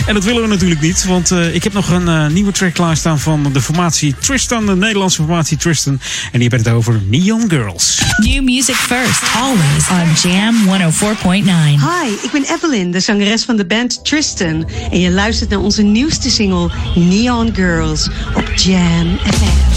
[0.08, 2.74] En dat willen we natuurlijk niet, want eh, ik heb nog een eh, nieuwe track
[2.74, 5.94] klaarstaan van de formatie Tristan, de Nederlandse formatie Tristan.
[6.32, 8.02] En die hebben het over Neon Girls.
[8.18, 11.44] New music first, always on Jam 104.9.
[11.44, 14.70] Hi, ik ben Evelyn, de zangeres van de band Tristan.
[14.92, 19.75] En je luistert naar onze nieuwste single Neon Girls op Jam FM.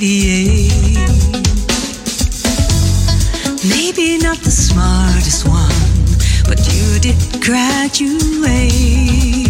[0.00, 0.70] 88.
[3.68, 5.72] Maybe not the smartest one,
[6.46, 9.47] but you did graduate.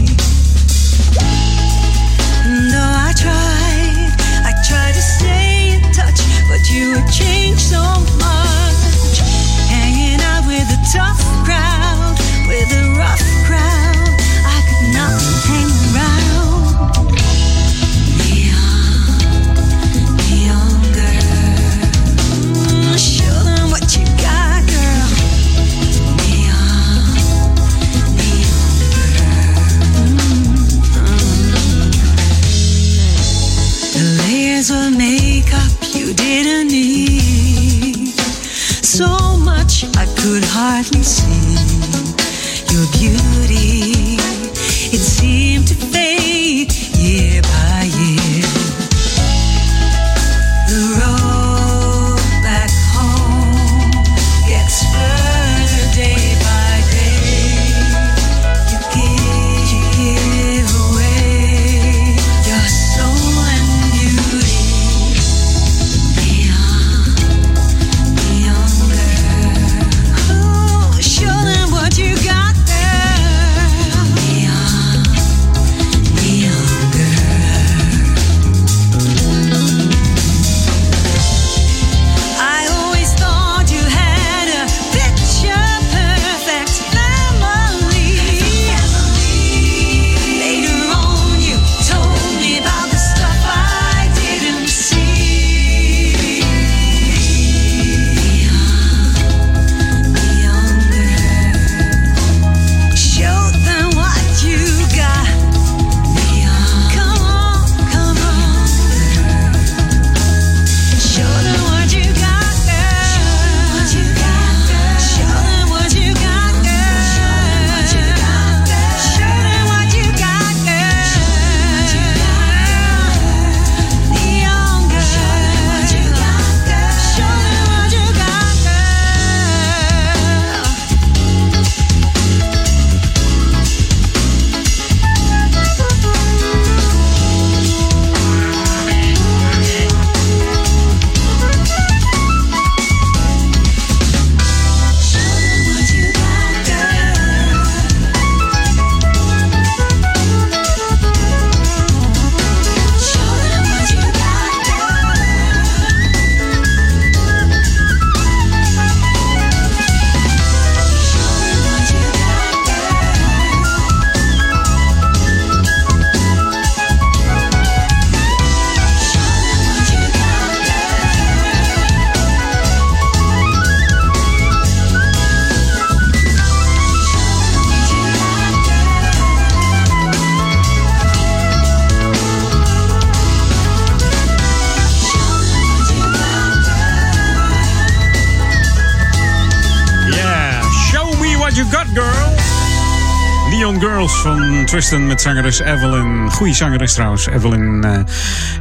[194.79, 196.30] Met zangeres Evelyn.
[196.30, 198.00] Goeie zangeres trouwens, Evelyn uh,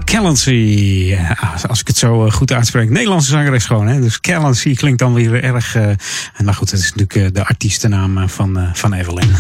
[0.04, 0.52] Callancy.
[0.52, 1.38] Ja,
[1.68, 2.90] als ik het zo eh, goed uitspreek.
[2.90, 4.02] Nederlandse zangeres gewoon, hè.
[4.02, 5.76] Dus Callancy klinkt dan weer erg...
[5.76, 5.86] eh
[6.48, 9.36] nou goed, dat is natuurlijk eh, de artiestennaam eh, van, eh, van Evelyn.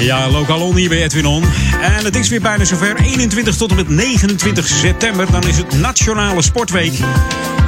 [0.00, 1.44] Ja, lokaal on hier bij Edwin On.
[1.82, 2.96] En het is weer bijna zover.
[2.96, 5.30] 21 tot en met 29 september.
[5.30, 6.92] Dan is het Nationale Sportweek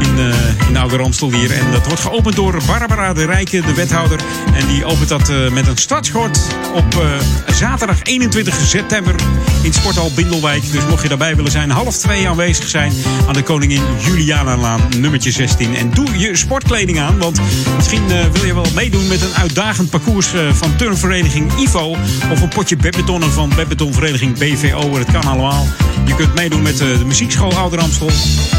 [0.00, 1.52] in, eh in Oude Ramstel hier.
[1.52, 4.20] En dat wordt geopend door Barbara de Rijke, de wethouder.
[4.54, 6.40] En die opent dat eh, met een startschot
[6.74, 9.14] op eh, zaterdag 21 september
[9.62, 10.72] in Sporthal Bindelwijk.
[10.72, 12.92] Dus mocht je daarbij willen zijn, half twee aanwezig zijn
[13.26, 15.76] aan de Koningin Julianalaan, nummertje 16.
[15.76, 17.40] En doe je sportkleding aan, want
[17.76, 21.96] misschien wil je wel meedoen met een uitdagend parcours van turnvereniging IVO.
[22.30, 24.94] Of een potje badmintonnen van badmintonvereniging BVO.
[24.94, 25.66] Het kan allemaal.
[26.04, 28.10] Je kunt meedoen met de muziekschool Ouder Amstel.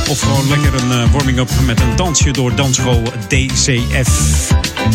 [0.10, 4.50] Of gewoon lekker een eh, warming-up met een dansje door dansschool DCF.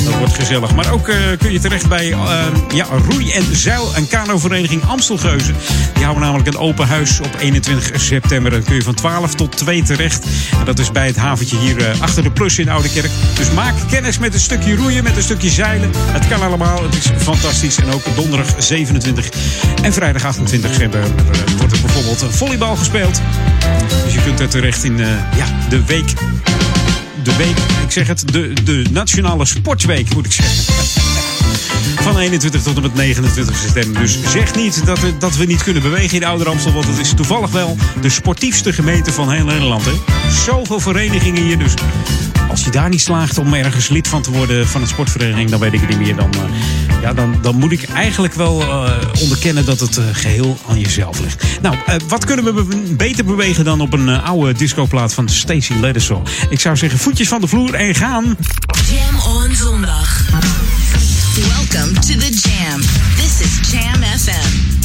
[0.04, 0.74] Dat wordt gezellig.
[0.74, 5.54] Maar ook eh, kun je terecht bij eh, ja, roei- en zeil- en kanovereniging Amstelgeuzen.
[5.94, 8.50] Die houden namelijk een open huis op 21 september.
[8.50, 10.24] Dan kun je van 12 tot 2 terecht.
[10.58, 13.10] En dat is bij het haventje hier eh, achter de Plus in Oudekerk.
[13.34, 15.90] Dus maak kennis met een stukje roeien, met een stukje zeilen.
[15.96, 16.82] Het kan allemaal.
[16.82, 17.76] Het is fantastisch.
[17.76, 19.28] En ook donderdag 27
[19.82, 21.00] en vrijdag 28 september
[21.56, 23.20] wordt er bijvoorbeeld volleybal gespeeld.
[24.04, 24.96] Dus je kunt er terecht in
[25.36, 26.14] ja, de week
[27.22, 30.74] de week, ik zeg het, de, de Nationale Sportweek moet ik zeggen.
[32.02, 34.00] Van 21 tot en met 29 september.
[34.00, 36.72] Dus zeg niet dat we, dat we niet kunnen bewegen in Ouder Amstel.
[36.72, 39.84] Want het is toevallig wel de sportiefste gemeente van heel Nederland.
[39.84, 39.92] Hè?
[40.44, 41.58] Zoveel verenigingen hier.
[41.58, 41.74] Dus
[42.56, 45.60] als je daar niet slaagt om ergens lid van te worden van een sportvereniging, dan
[45.60, 46.16] weet ik het niet meer.
[46.16, 50.58] Dan, eh, ja, dan, dan moet ik eigenlijk wel eh, onderkennen dat het eh, geheel
[50.68, 51.44] aan jezelf ligt.
[51.62, 51.76] Nou,
[52.08, 56.26] wat kunnen we be- beter bewegen dan op een oude discoplaat van Stacey Leddersaw?
[56.50, 58.36] Ik zou zeggen, voetjes van de vloer en gaan.
[58.90, 60.24] Jam on zondag.
[61.34, 62.80] Welcome to the Jam.
[63.16, 64.75] This is Jam FM.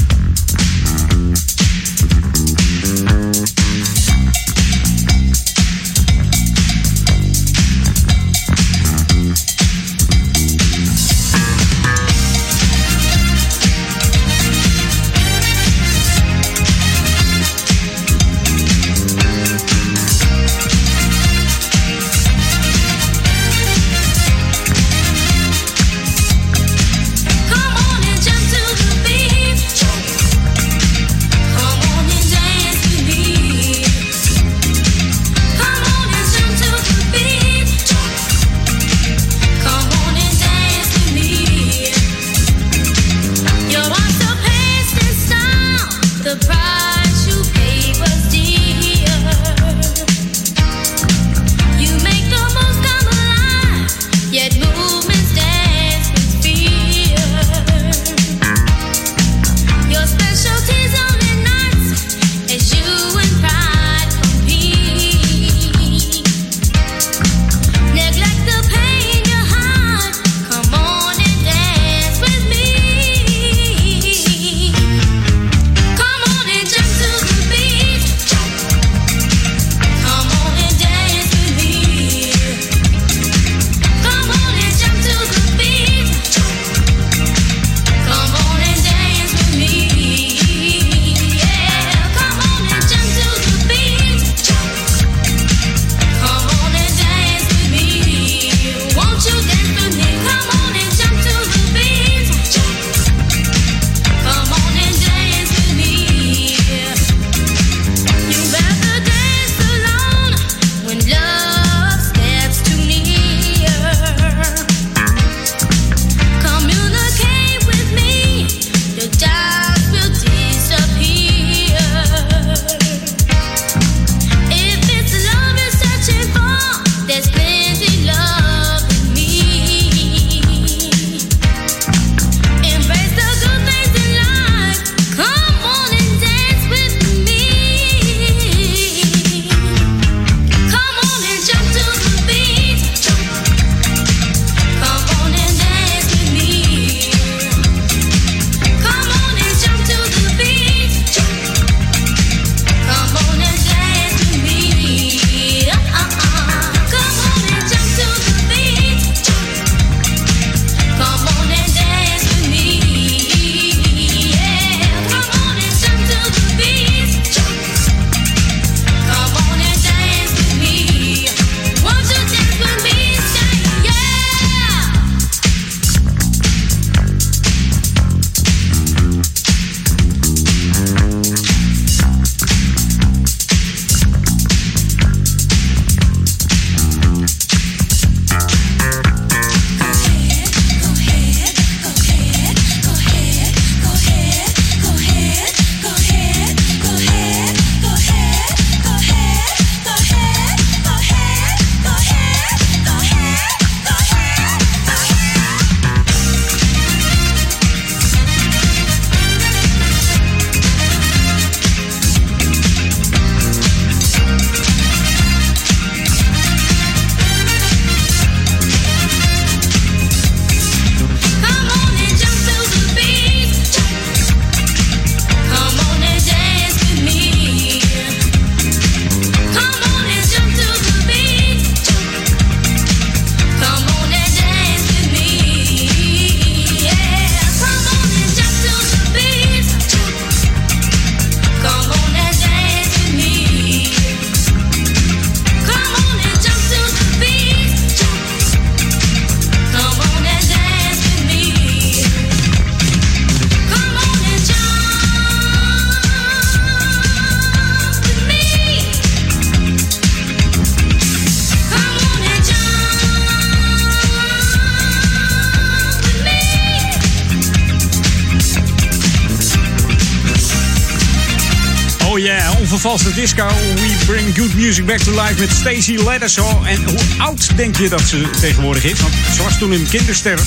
[273.36, 276.66] We bring good music back to life met Stacey Laddersaw.
[276.66, 279.02] En hoe oud denk je dat ze tegenwoordig is?
[279.02, 280.40] Want ze was toen een kinderster.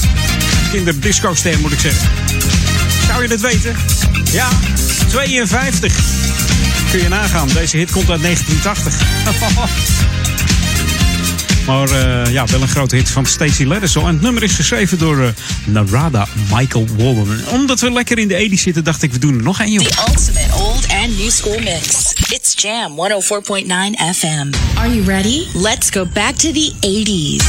[0.71, 2.09] Kinderdisco-ster moet ik zeggen.
[3.07, 3.77] Zou je dat weten?
[4.33, 4.49] Ja,
[5.09, 5.95] 52.
[6.91, 7.49] Kun je nagaan.
[7.49, 10.03] Deze hit komt uit 1980.
[11.67, 14.07] Maar eh, ja, wel een grote hit van Stacey Laddersaw.
[14.07, 15.29] En het nummer is geschreven door eh,
[15.65, 17.41] Narada Michael Walden.
[17.47, 19.85] Omdat we lekker in de 80 zitten, dacht ik, we doen er nog een, joh.
[19.85, 22.04] The ultimate old and new school mix.
[22.65, 23.67] Jam 104.9
[24.15, 24.55] FM.
[24.79, 25.47] Are you ready?
[25.55, 27.45] Let's go back to the 80s.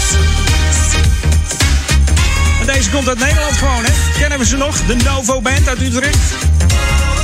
[2.60, 3.92] En deze komt uit Nederland gewoon, hè?
[4.20, 4.86] Kennen we ze nog?
[4.86, 6.18] De Novo Band uit Utrecht.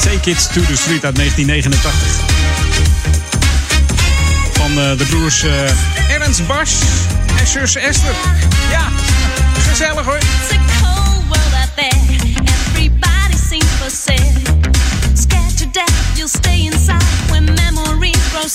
[0.03, 1.91] Take It to the Street uit 1989.
[4.51, 6.71] Van eh, de broers eh, Ernst Bas
[7.39, 8.15] en zus Esther.
[8.69, 8.87] Ja,
[9.69, 10.17] gezellig hoor.
[10.17, 12.10] It's a cold world out there.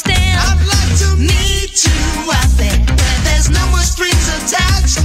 [0.02, 0.14] Dim.
[0.14, 4.95] I'd like to meet you out there there's no more strings attached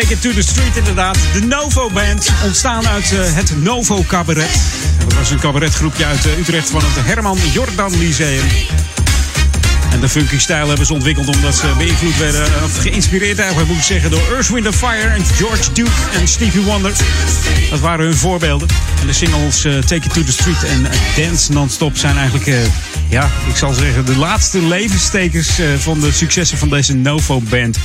[0.00, 1.18] take it to the street, inderdaad.
[1.32, 4.60] De Novo Band, ontstaan uit eh, het Novo Cabaret.
[5.04, 8.44] Dat was een cabaretgroepje uit eh, Utrecht van het Herman Jordan Lyceum.
[9.92, 13.68] En de funky stijl hebben ze ontwikkeld omdat ze beïnvloed werden, eh, of geïnspireerd eigenlijk
[13.68, 16.92] moet ik zeggen, door Earth, Wind Fire en George Duke en Stevie Wonder.
[17.70, 18.68] Dat waren hun voorbeelden.
[19.00, 22.46] En de singles Take It to the Street en Dance Non-Stop zijn eigenlijk,
[23.08, 27.78] ja, ik zal zeggen, de laatste levenstekens eh, van de successen van deze Novo Band.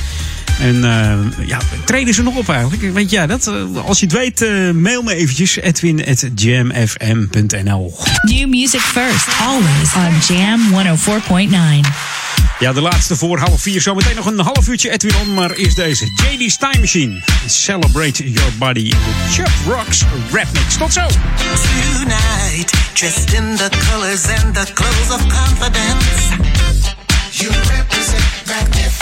[0.60, 2.92] En eh, ja, treden ze nog op eigenlijk?
[2.92, 3.46] Weet jij dat?
[3.46, 3.54] Eh,
[3.86, 10.60] als je het weet, eh, mail me eventjes edwin.jamfm.nl New music first, always on Jam
[10.72, 11.88] 104.9.
[12.58, 13.80] Ja, de laatste voor half vier.
[13.80, 16.04] Zometeen nog een half uurtje Edwin on, maar eerst deze.
[16.04, 17.22] JD's Time Machine.
[17.46, 18.92] Celebrate your body.
[19.30, 20.02] Chuck Rocks
[20.32, 20.76] Rap Mix.
[20.76, 21.06] Tot zo.
[21.92, 26.28] Tonight, dressed in the colors and the clothes of confidence.
[27.30, 28.93] You represent magnificent.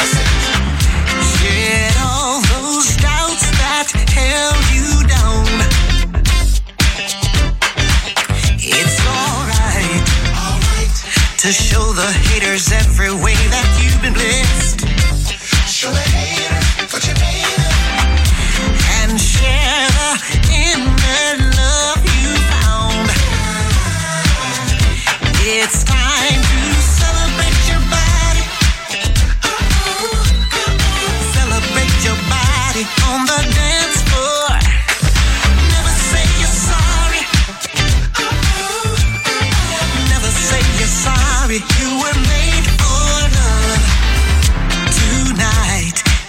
[12.43, 14.81] haters every way that you've been blessed.
[15.69, 16.59] Show the hater
[16.91, 17.87] what you made of.
[18.99, 19.87] And share
[20.27, 23.07] the inner love you found.
[25.45, 25.82] It's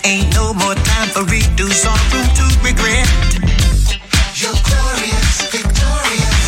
[0.05, 3.07] ain't no more time for redos or room to regret.
[4.35, 6.43] You're glorious, victorious.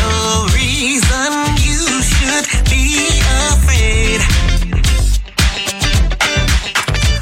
[0.00, 1.30] No reason
[1.60, 3.20] you should be
[3.52, 4.20] afraid.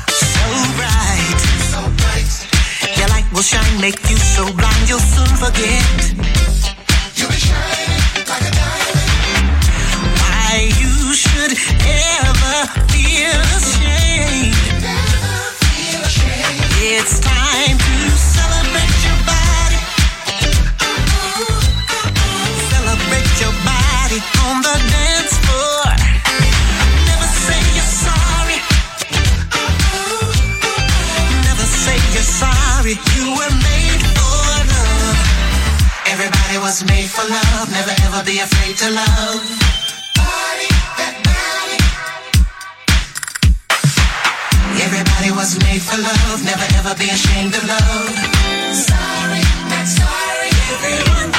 [0.08, 0.46] So
[0.78, 1.40] bright,
[1.70, 2.30] so bright.
[2.98, 5.84] Your light will shine, make you so blind you'll soon forget.
[7.16, 9.54] You'll shining like a diamond.
[10.20, 12.56] Why you should ever
[12.92, 14.53] feel ashamed.
[36.64, 37.70] Was made for love.
[37.70, 39.83] Never ever be afraid to love.
[44.84, 46.44] Everybody was made for love.
[46.44, 48.12] Never ever be ashamed of love.
[48.76, 49.40] Sorry,
[49.72, 50.50] not sorry.
[50.76, 51.32] Everyone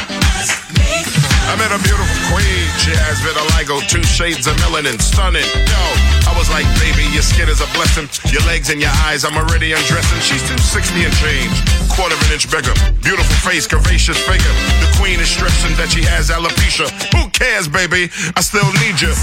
[1.45, 2.65] I met a beautiful queen.
[2.81, 5.45] She has vitiligo, two shades of melanin, stunning.
[5.45, 5.83] Yo,
[6.25, 8.09] I was like, baby, your skin is a blessing.
[8.33, 10.19] Your legs and your eyes, I'm already undressing.
[10.25, 11.53] She's 260 and change,
[11.93, 12.73] quarter of an inch bigger.
[13.05, 14.55] Beautiful face, curvaceous figure.
[14.81, 16.89] The queen is stressing that she has alopecia.
[17.13, 18.09] Who cares, baby?
[18.33, 19.13] I still need you.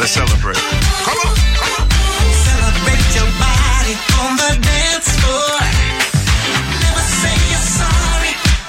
[0.00, 0.58] Let's celebrate.
[1.04, 1.53] Come on.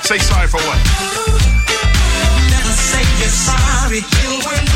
[0.05, 0.77] Say sorry for what?
[2.51, 4.05] Never say you're sorry.
[4.21, 4.74] You were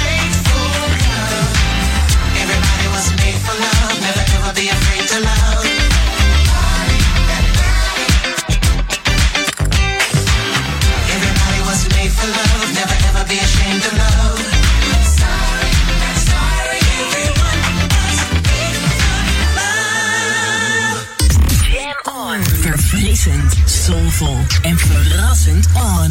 [23.89, 26.07] soulvol en verrassend on.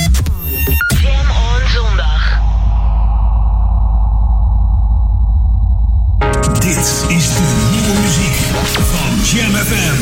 [1.01, 2.39] Jam on zondag.
[6.59, 8.37] Dit is de nieuwe muziek
[8.75, 10.01] van Jam FM.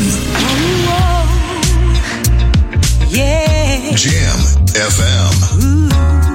[3.07, 3.95] Yeah.
[3.95, 4.39] Jam
[4.73, 6.26] FM.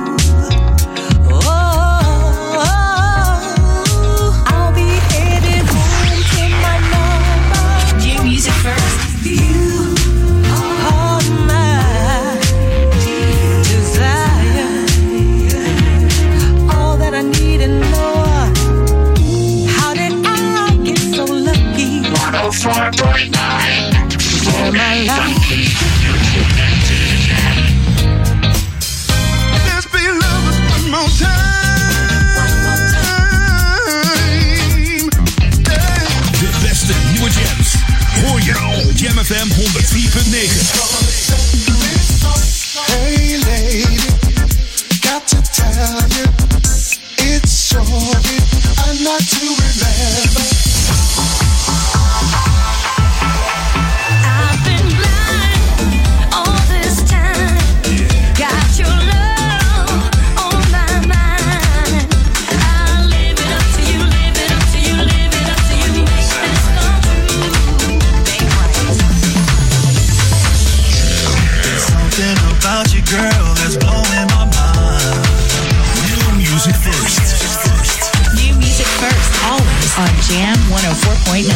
[79.99, 81.49] On Jam 104.9.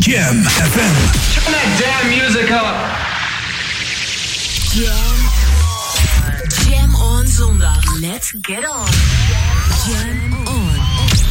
[0.00, 0.94] Jam FM.
[1.34, 2.76] Turn that damn music up.
[4.74, 5.16] Jam.
[6.64, 7.82] Jam on zondag.
[8.00, 8.88] Let's get on.
[9.86, 10.78] Jam on.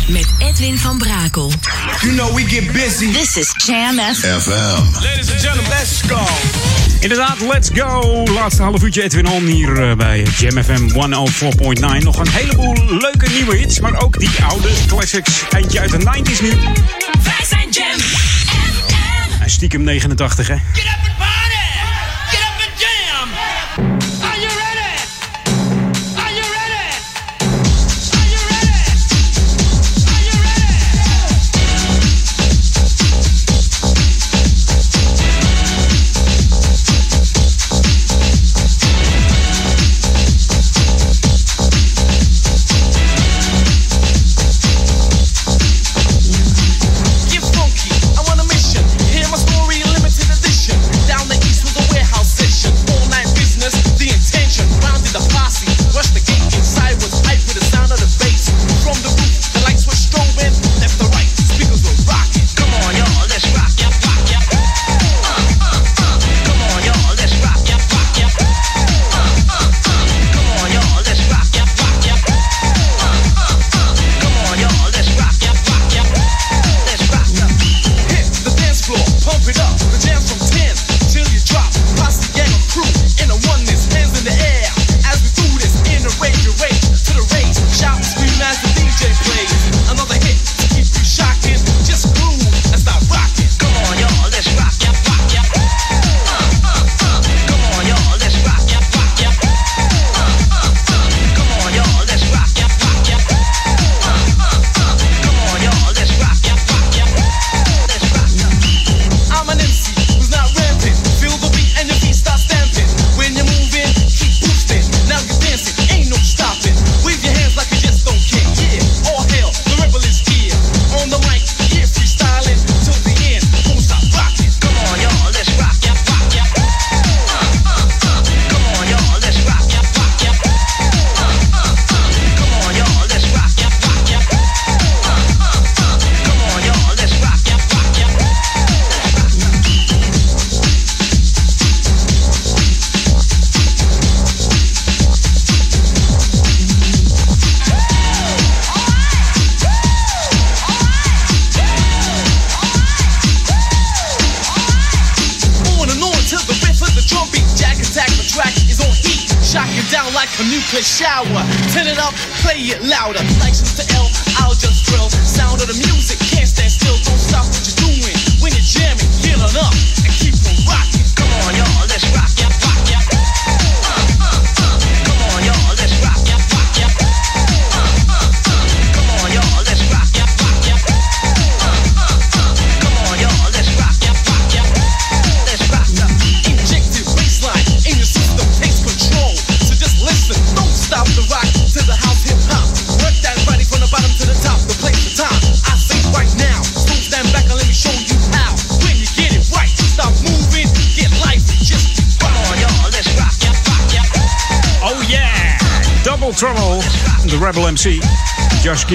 [0.07, 1.51] Met Edwin van Brakel.
[2.01, 3.11] You know we get busy.
[3.11, 4.39] This is Jam FM.
[4.41, 5.03] FM.
[5.03, 6.72] Ladies and gentlemen, let's go.
[7.03, 8.23] Inderdaad, let's go.
[8.23, 10.89] Laatste half uurtje Edwin On hier eh, bij Jam FM
[11.99, 12.03] 104.9.
[12.03, 15.43] Nog een heleboel leuke nieuwe hits, maar ook die oude classics.
[15.49, 16.49] Eentje uit de 90s nu.
[17.23, 17.99] Wij zijn Jam
[19.41, 20.55] En stiekem 89, hè?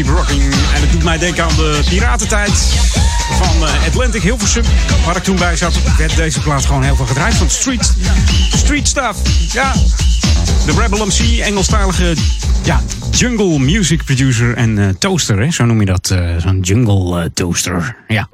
[0.06, 0.42] Rocking.
[0.42, 2.52] En het doet mij denken aan de piratentijd
[3.42, 4.64] van eh, Atlantic Hilversum.
[5.06, 7.34] Waar ik toen bij zat, werd deze plaats gewoon heel veel gedraaid.
[7.34, 7.94] Van street,
[8.56, 9.18] street stuff.
[9.52, 9.72] Ja,
[10.66, 12.14] de Rebel MC, Engelstalige
[12.62, 15.38] ja, jungle music producer en eh, toaster.
[15.40, 15.50] Hè?
[15.50, 17.96] Zo noem je dat, eh, zo'n jungle toaster.
[18.08, 18.28] Ja.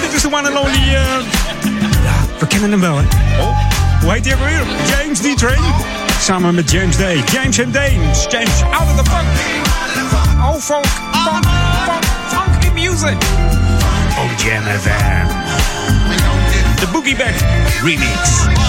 [0.00, 0.90] Dit is de one and only...
[0.90, 3.04] Ja, we kennen hem wel, hè?
[3.40, 3.58] Oh,
[4.00, 4.62] hoe heet hij ook weer?
[4.88, 5.38] James D.
[5.38, 6.07] Train?
[6.20, 7.22] Samen met James Day.
[7.26, 8.26] James and Dames.
[8.26, 9.26] James, out of the funk.
[10.40, 10.86] Oh, funk,
[11.24, 11.44] funk,
[11.86, 13.16] funk, funky music.
[14.18, 14.64] Oh, Jam
[16.80, 17.34] The Boogie Back
[17.82, 18.67] Remix.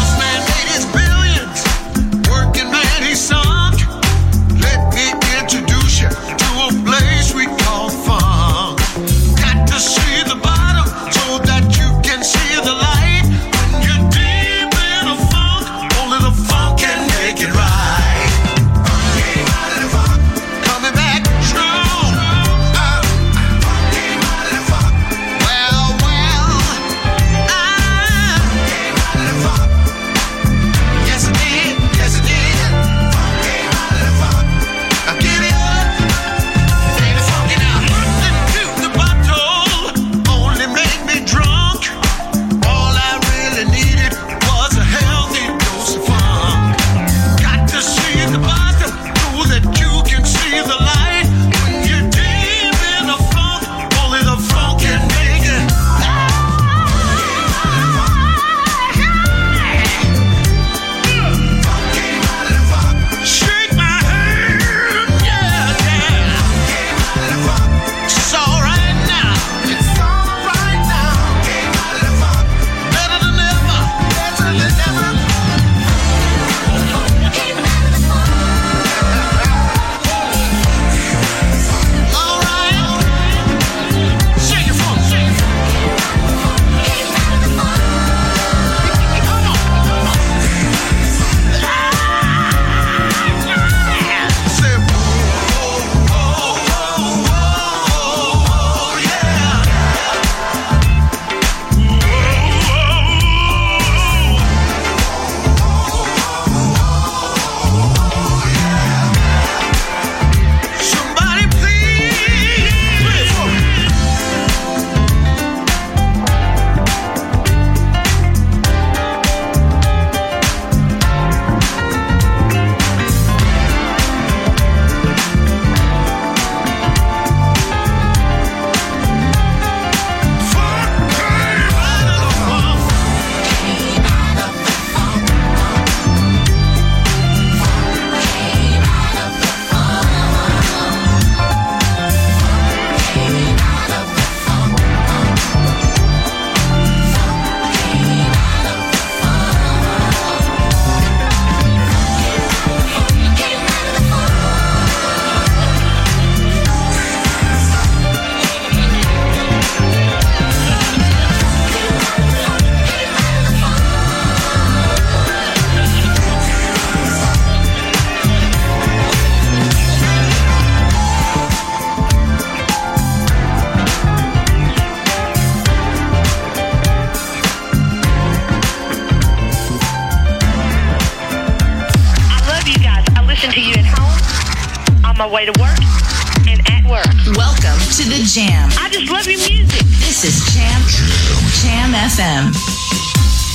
[187.99, 188.69] to the jam.
[188.79, 189.83] I just love your music.
[189.99, 193.48] This is Jam Jam, jam FM.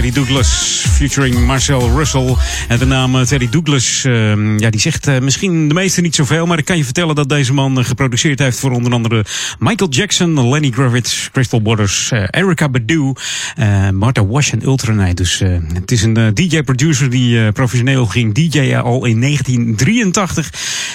[0.00, 2.34] Terry Douglas featuring Marcel Russell.
[2.68, 6.14] En de naam eh, Terry Douglas, eh, ja, die zegt eh, misschien de meeste niet
[6.14, 9.24] zoveel, maar ik kan je vertellen dat deze man eh, geproduceerd heeft voor onder andere
[9.58, 13.12] Michael Jackson, Lenny Kravitz, Crystal eh, Erica Badu,
[13.92, 15.14] Martha Wash en Ultranite.
[15.14, 15.38] Dus
[15.72, 20.52] het is een DJ-producer die professioneel ging DJ'en al in 1983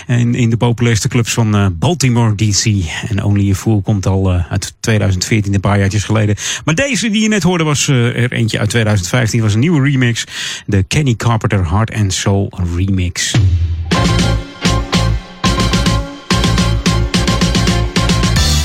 [0.07, 2.65] en in de populairste clubs van Baltimore, D.C.
[3.09, 6.35] En Only a Fool komt al uit 2014, een paar jaartjes geleden.
[6.65, 8.69] Maar deze die je net hoorde was er eentje uit
[9.01, 10.23] 2015, was een nieuwe remix.
[10.65, 13.33] De Kenny Carpenter Heart and Soul remix.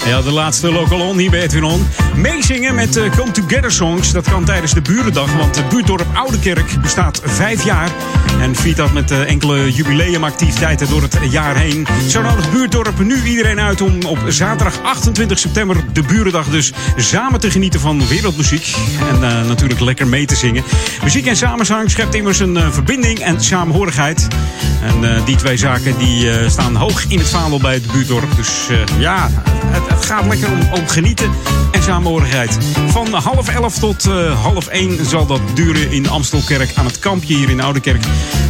[0.07, 1.87] Ja, de laatste local on hier bij Edwin.
[2.17, 4.13] Meezingen met eh, Come Together songs.
[4.13, 7.91] Dat kan tijdens de Burendag, want het buurtdorp Oudekerk bestaat vijf jaar.
[8.41, 11.87] En viert dat met eh, enkele jubileumactiviteiten door het jaar heen.
[12.09, 17.41] Zo nodigt buurtdorp nu iedereen uit om op zaterdag 28 september de Burendag dus samen
[17.41, 18.75] te genieten van wereldmuziek.
[19.09, 20.65] En eh, natuurlijk lekker mee te zingen.
[21.03, 24.29] Muziek en samenzang schept immers een verbinding en samenhorigheid.
[24.83, 28.37] En die twee zaken die staan hoog in het vaandel bij het buurtdorp.
[28.37, 28.69] Dus
[28.99, 29.31] ja,
[29.67, 31.31] het, gaat lekker om, om genieten
[31.73, 32.59] en samenhorigheid.
[32.87, 37.37] Van half elf tot eh, half één zal dat duren in Amstelkerk aan het kampje
[37.37, 38.05] hier in Oudekerk.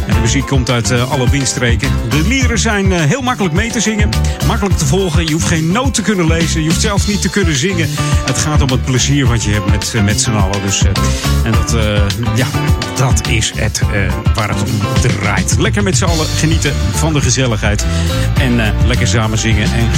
[0.07, 1.89] En de muziek komt uit eh, alle windstreken.
[2.09, 4.09] De liederen zijn eh, heel makkelijk mee te zingen,
[4.47, 5.25] makkelijk te volgen.
[5.25, 7.89] Je hoeft geen noot te kunnen lezen, je hoeft zelfs niet te kunnen zingen.
[8.25, 10.61] Het gaat om het plezier wat je hebt met, met z'n allen.
[10.61, 10.83] Dus,
[11.43, 11.75] en dat,
[12.35, 12.47] ja,
[12.95, 13.81] dat is het
[14.35, 15.55] waar het om draait.
[15.57, 17.85] Lekker met z'n allen genieten van de gezelligheid.
[18.39, 19.89] En lekker samen zingen en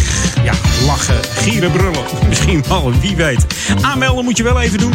[0.44, 0.54] ja,
[0.86, 2.04] lachen, gieren, brullen.
[2.30, 3.46] Misschien wel, wie weet.
[3.82, 4.94] Aanmelden moet je wel even doen.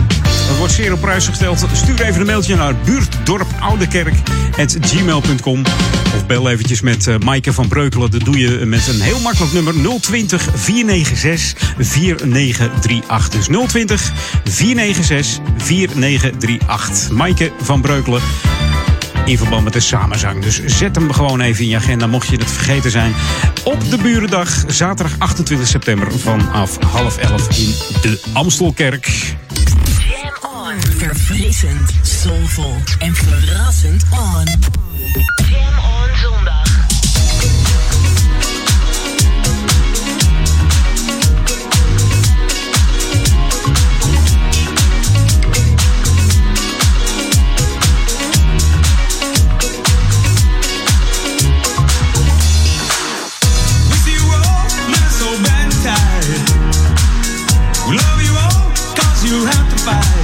[0.48, 1.64] Dat wordt zeer op prijs gesteld.
[1.72, 5.62] Stuur even een mailtje naar buurtdorpoudekerk.gmail.com
[6.14, 8.10] Of bel eventjes met eh, Maaike van Breukelen.
[8.10, 13.28] Dat doe je met een heel makkelijk nummer 020 496 4938.
[13.28, 14.12] Dus 020
[14.44, 17.10] 496 4938.
[17.10, 18.22] Maaike van Breukelen
[19.28, 20.42] in verband met de samenzang.
[20.42, 23.14] Dus zet hem gewoon even in je agenda, mocht je het vergeten zijn.
[23.64, 29.06] Op de Burendag, zaterdag 28 september vanaf half elf in de Amstelkerk.
[29.06, 30.80] Jam on.
[30.96, 31.92] Verfrissend,
[32.98, 34.44] en verrassend on
[59.88, 60.17] you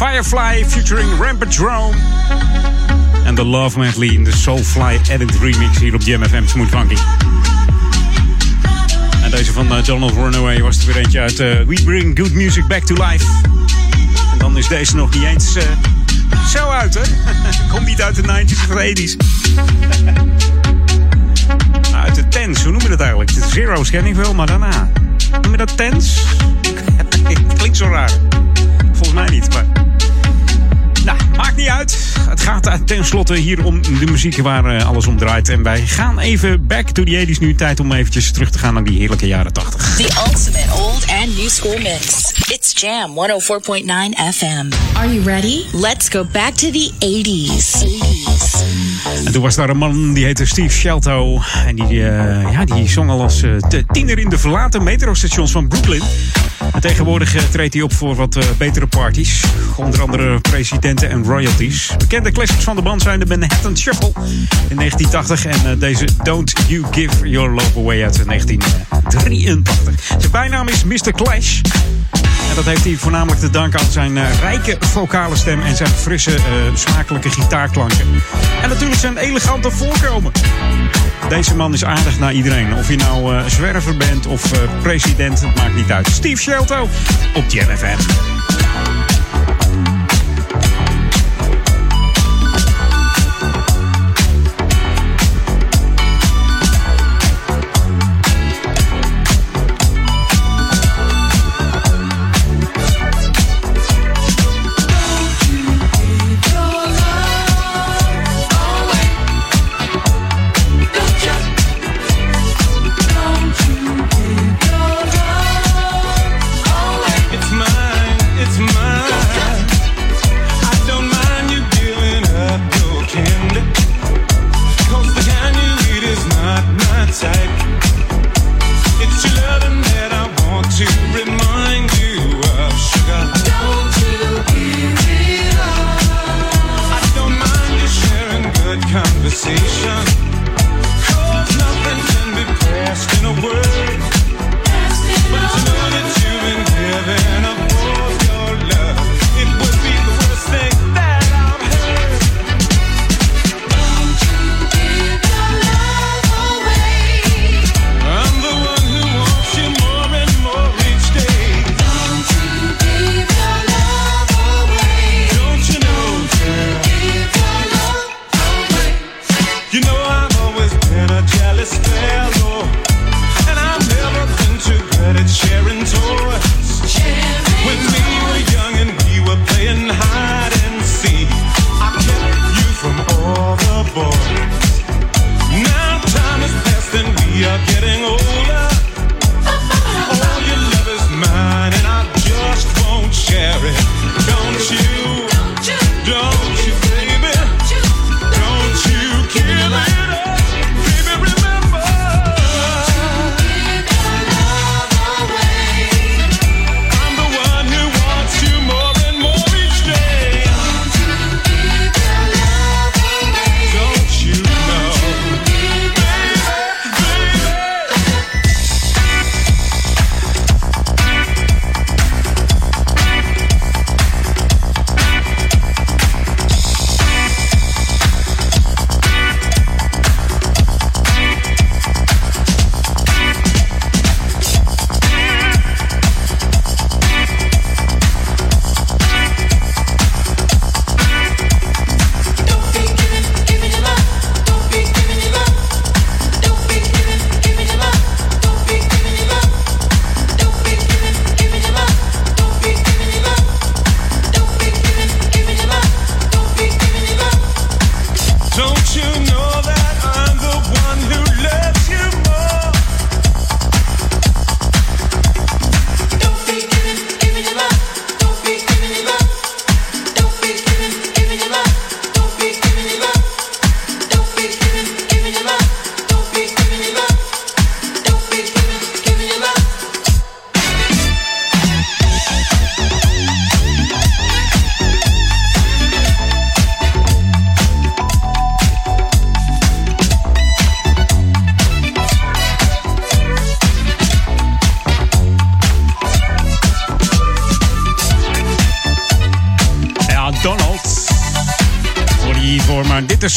[0.00, 1.96] Firefly, featuring Rampart Drone.
[3.24, 6.96] En de Love Medley in de Soulfly Edit Remix hier op Jam FM Smooth Funky.
[9.22, 12.66] En deze van Donald Runaway was er weer eentje uit uh, We Bring Good Music
[12.66, 13.24] Back to Life.
[14.32, 15.62] En dan is deze nog niet eens uh,
[16.48, 17.00] zo uit, hè?
[17.72, 19.16] Komt niet uit de 90s of de 80s.
[22.04, 23.34] uit de tens, hoe noem je dat eigenlijk?
[23.34, 24.90] De zero's ken ik wel, maar daarna.
[25.42, 26.24] Noem je dat tens?
[27.58, 28.10] Klinkt zo raar.
[28.92, 29.79] Volgens mij niet, maar...
[31.40, 31.98] Maakt niet uit.
[32.28, 35.48] Het gaat tenslotte hier om de muziek waar uh, alles om draait.
[35.48, 37.54] En wij gaan even back to the 80s nu.
[37.54, 39.96] Tijd om eventjes terug te gaan naar die heerlijke jaren 80.
[39.96, 42.32] The ultimate old and new school mix.
[42.48, 43.84] It's Jam 104.9
[44.34, 44.96] FM.
[44.96, 45.64] Are you ready?
[45.72, 47.84] Let's go back to the 80s.
[47.84, 49.24] 80s.
[49.24, 51.40] En toen was daar een man die heette Steve Shelto.
[51.66, 53.56] En die, uh, ja, die zong al als uh,
[53.92, 56.02] tiener in de verlaten metrostations van Brooklyn.
[56.72, 59.44] En tegenwoordig uh, treedt hij op voor wat uh, betere parties.
[59.76, 61.90] Onder andere presidenten en royalties.
[61.98, 64.12] Bekende classics van de band zijn de Manhattan Shuffle
[64.68, 65.46] in 1980.
[65.46, 69.94] En uh, deze Don't You Give Your Love Away uit 1983.
[70.18, 71.12] Zijn bijnaam is Mr.
[71.12, 71.60] Clash.
[72.48, 76.36] En dat heeft hij voornamelijk te danken aan zijn rijke vocale stem en zijn frisse,
[76.74, 78.06] smakelijke gitaarklanken.
[78.62, 80.32] En natuurlijk zijn elegante voorkomen.
[81.28, 82.74] Deze man is aardig naar iedereen.
[82.74, 84.50] Of je nou zwerver bent of
[84.82, 86.08] president, het maakt niet uit.
[86.08, 86.88] Steve Shelto
[87.34, 87.68] op Jam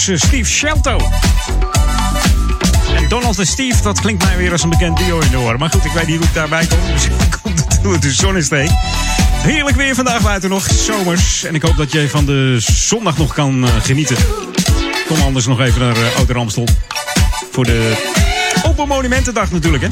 [0.08, 0.98] eh, Steve Shelto.
[2.96, 5.58] En Donald en Steve, dat klinkt mij weer als een bekend duo in.
[5.58, 6.78] Maar goed, ik weet niet hoe ik daarbij kom.
[6.92, 8.78] Misschien komt het het de zon is tegen.
[9.32, 11.44] Heerlijk weer vandaag buiten nog, zomers.
[11.44, 14.18] En ik hoop dat jij van de zondag nog kan eh, genieten.
[15.08, 16.66] Kom anders nog even naar uh.
[17.52, 17.94] Voor de
[18.64, 19.90] Open Monumentendag natuurlijk, hè.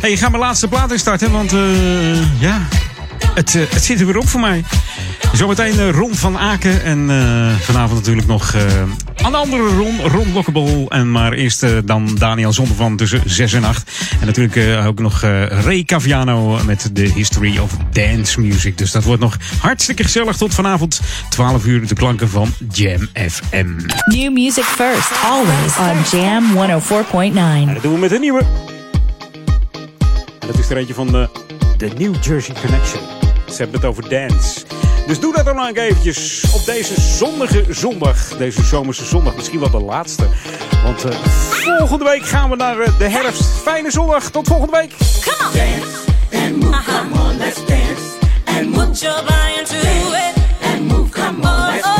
[0.00, 2.68] Hey, ik ga mijn laatste plaat instarten, want eh, ja,
[3.34, 4.64] het, het zit er weer op voor mij.
[5.36, 8.62] Zometeen eh, Ron van Aken en eh, vanavond natuurlijk nog eh,
[9.16, 10.88] een andere Ron, Ron Lockable.
[10.88, 13.90] En maar eerst dan Daniel Zonder van tussen 6 en 8.
[14.20, 18.78] En natuurlijk ook nog Ray Caviano met de History of Dance Music.
[18.78, 21.00] Dus dat wordt nog hartstikke gezellig tot vanavond
[21.30, 23.68] 12 uur de klanken van Jam FM.
[24.04, 27.36] New music first, always on Jam 104.9.
[27.36, 28.42] En dat doen we met een nieuwe.
[30.38, 31.28] En dat is er eentje van de,
[31.76, 33.00] de New Jersey Connection.
[33.50, 34.75] Ze hebben het over dance.
[35.06, 38.36] Dus doe dat dan ook eventjes op deze zonnige zondag.
[38.36, 40.26] Deze zomerse zondag, misschien wel de laatste.
[40.84, 43.44] Want eh, volgende week gaan we naar eh, de herfst.
[43.62, 44.92] Fijne zondag, tot volgende week.
[45.20, 46.40] Come on.
[46.40, 48.74] And move, come on, let's dance and
[50.12, 50.34] it.
[50.62, 51.95] And move, come on,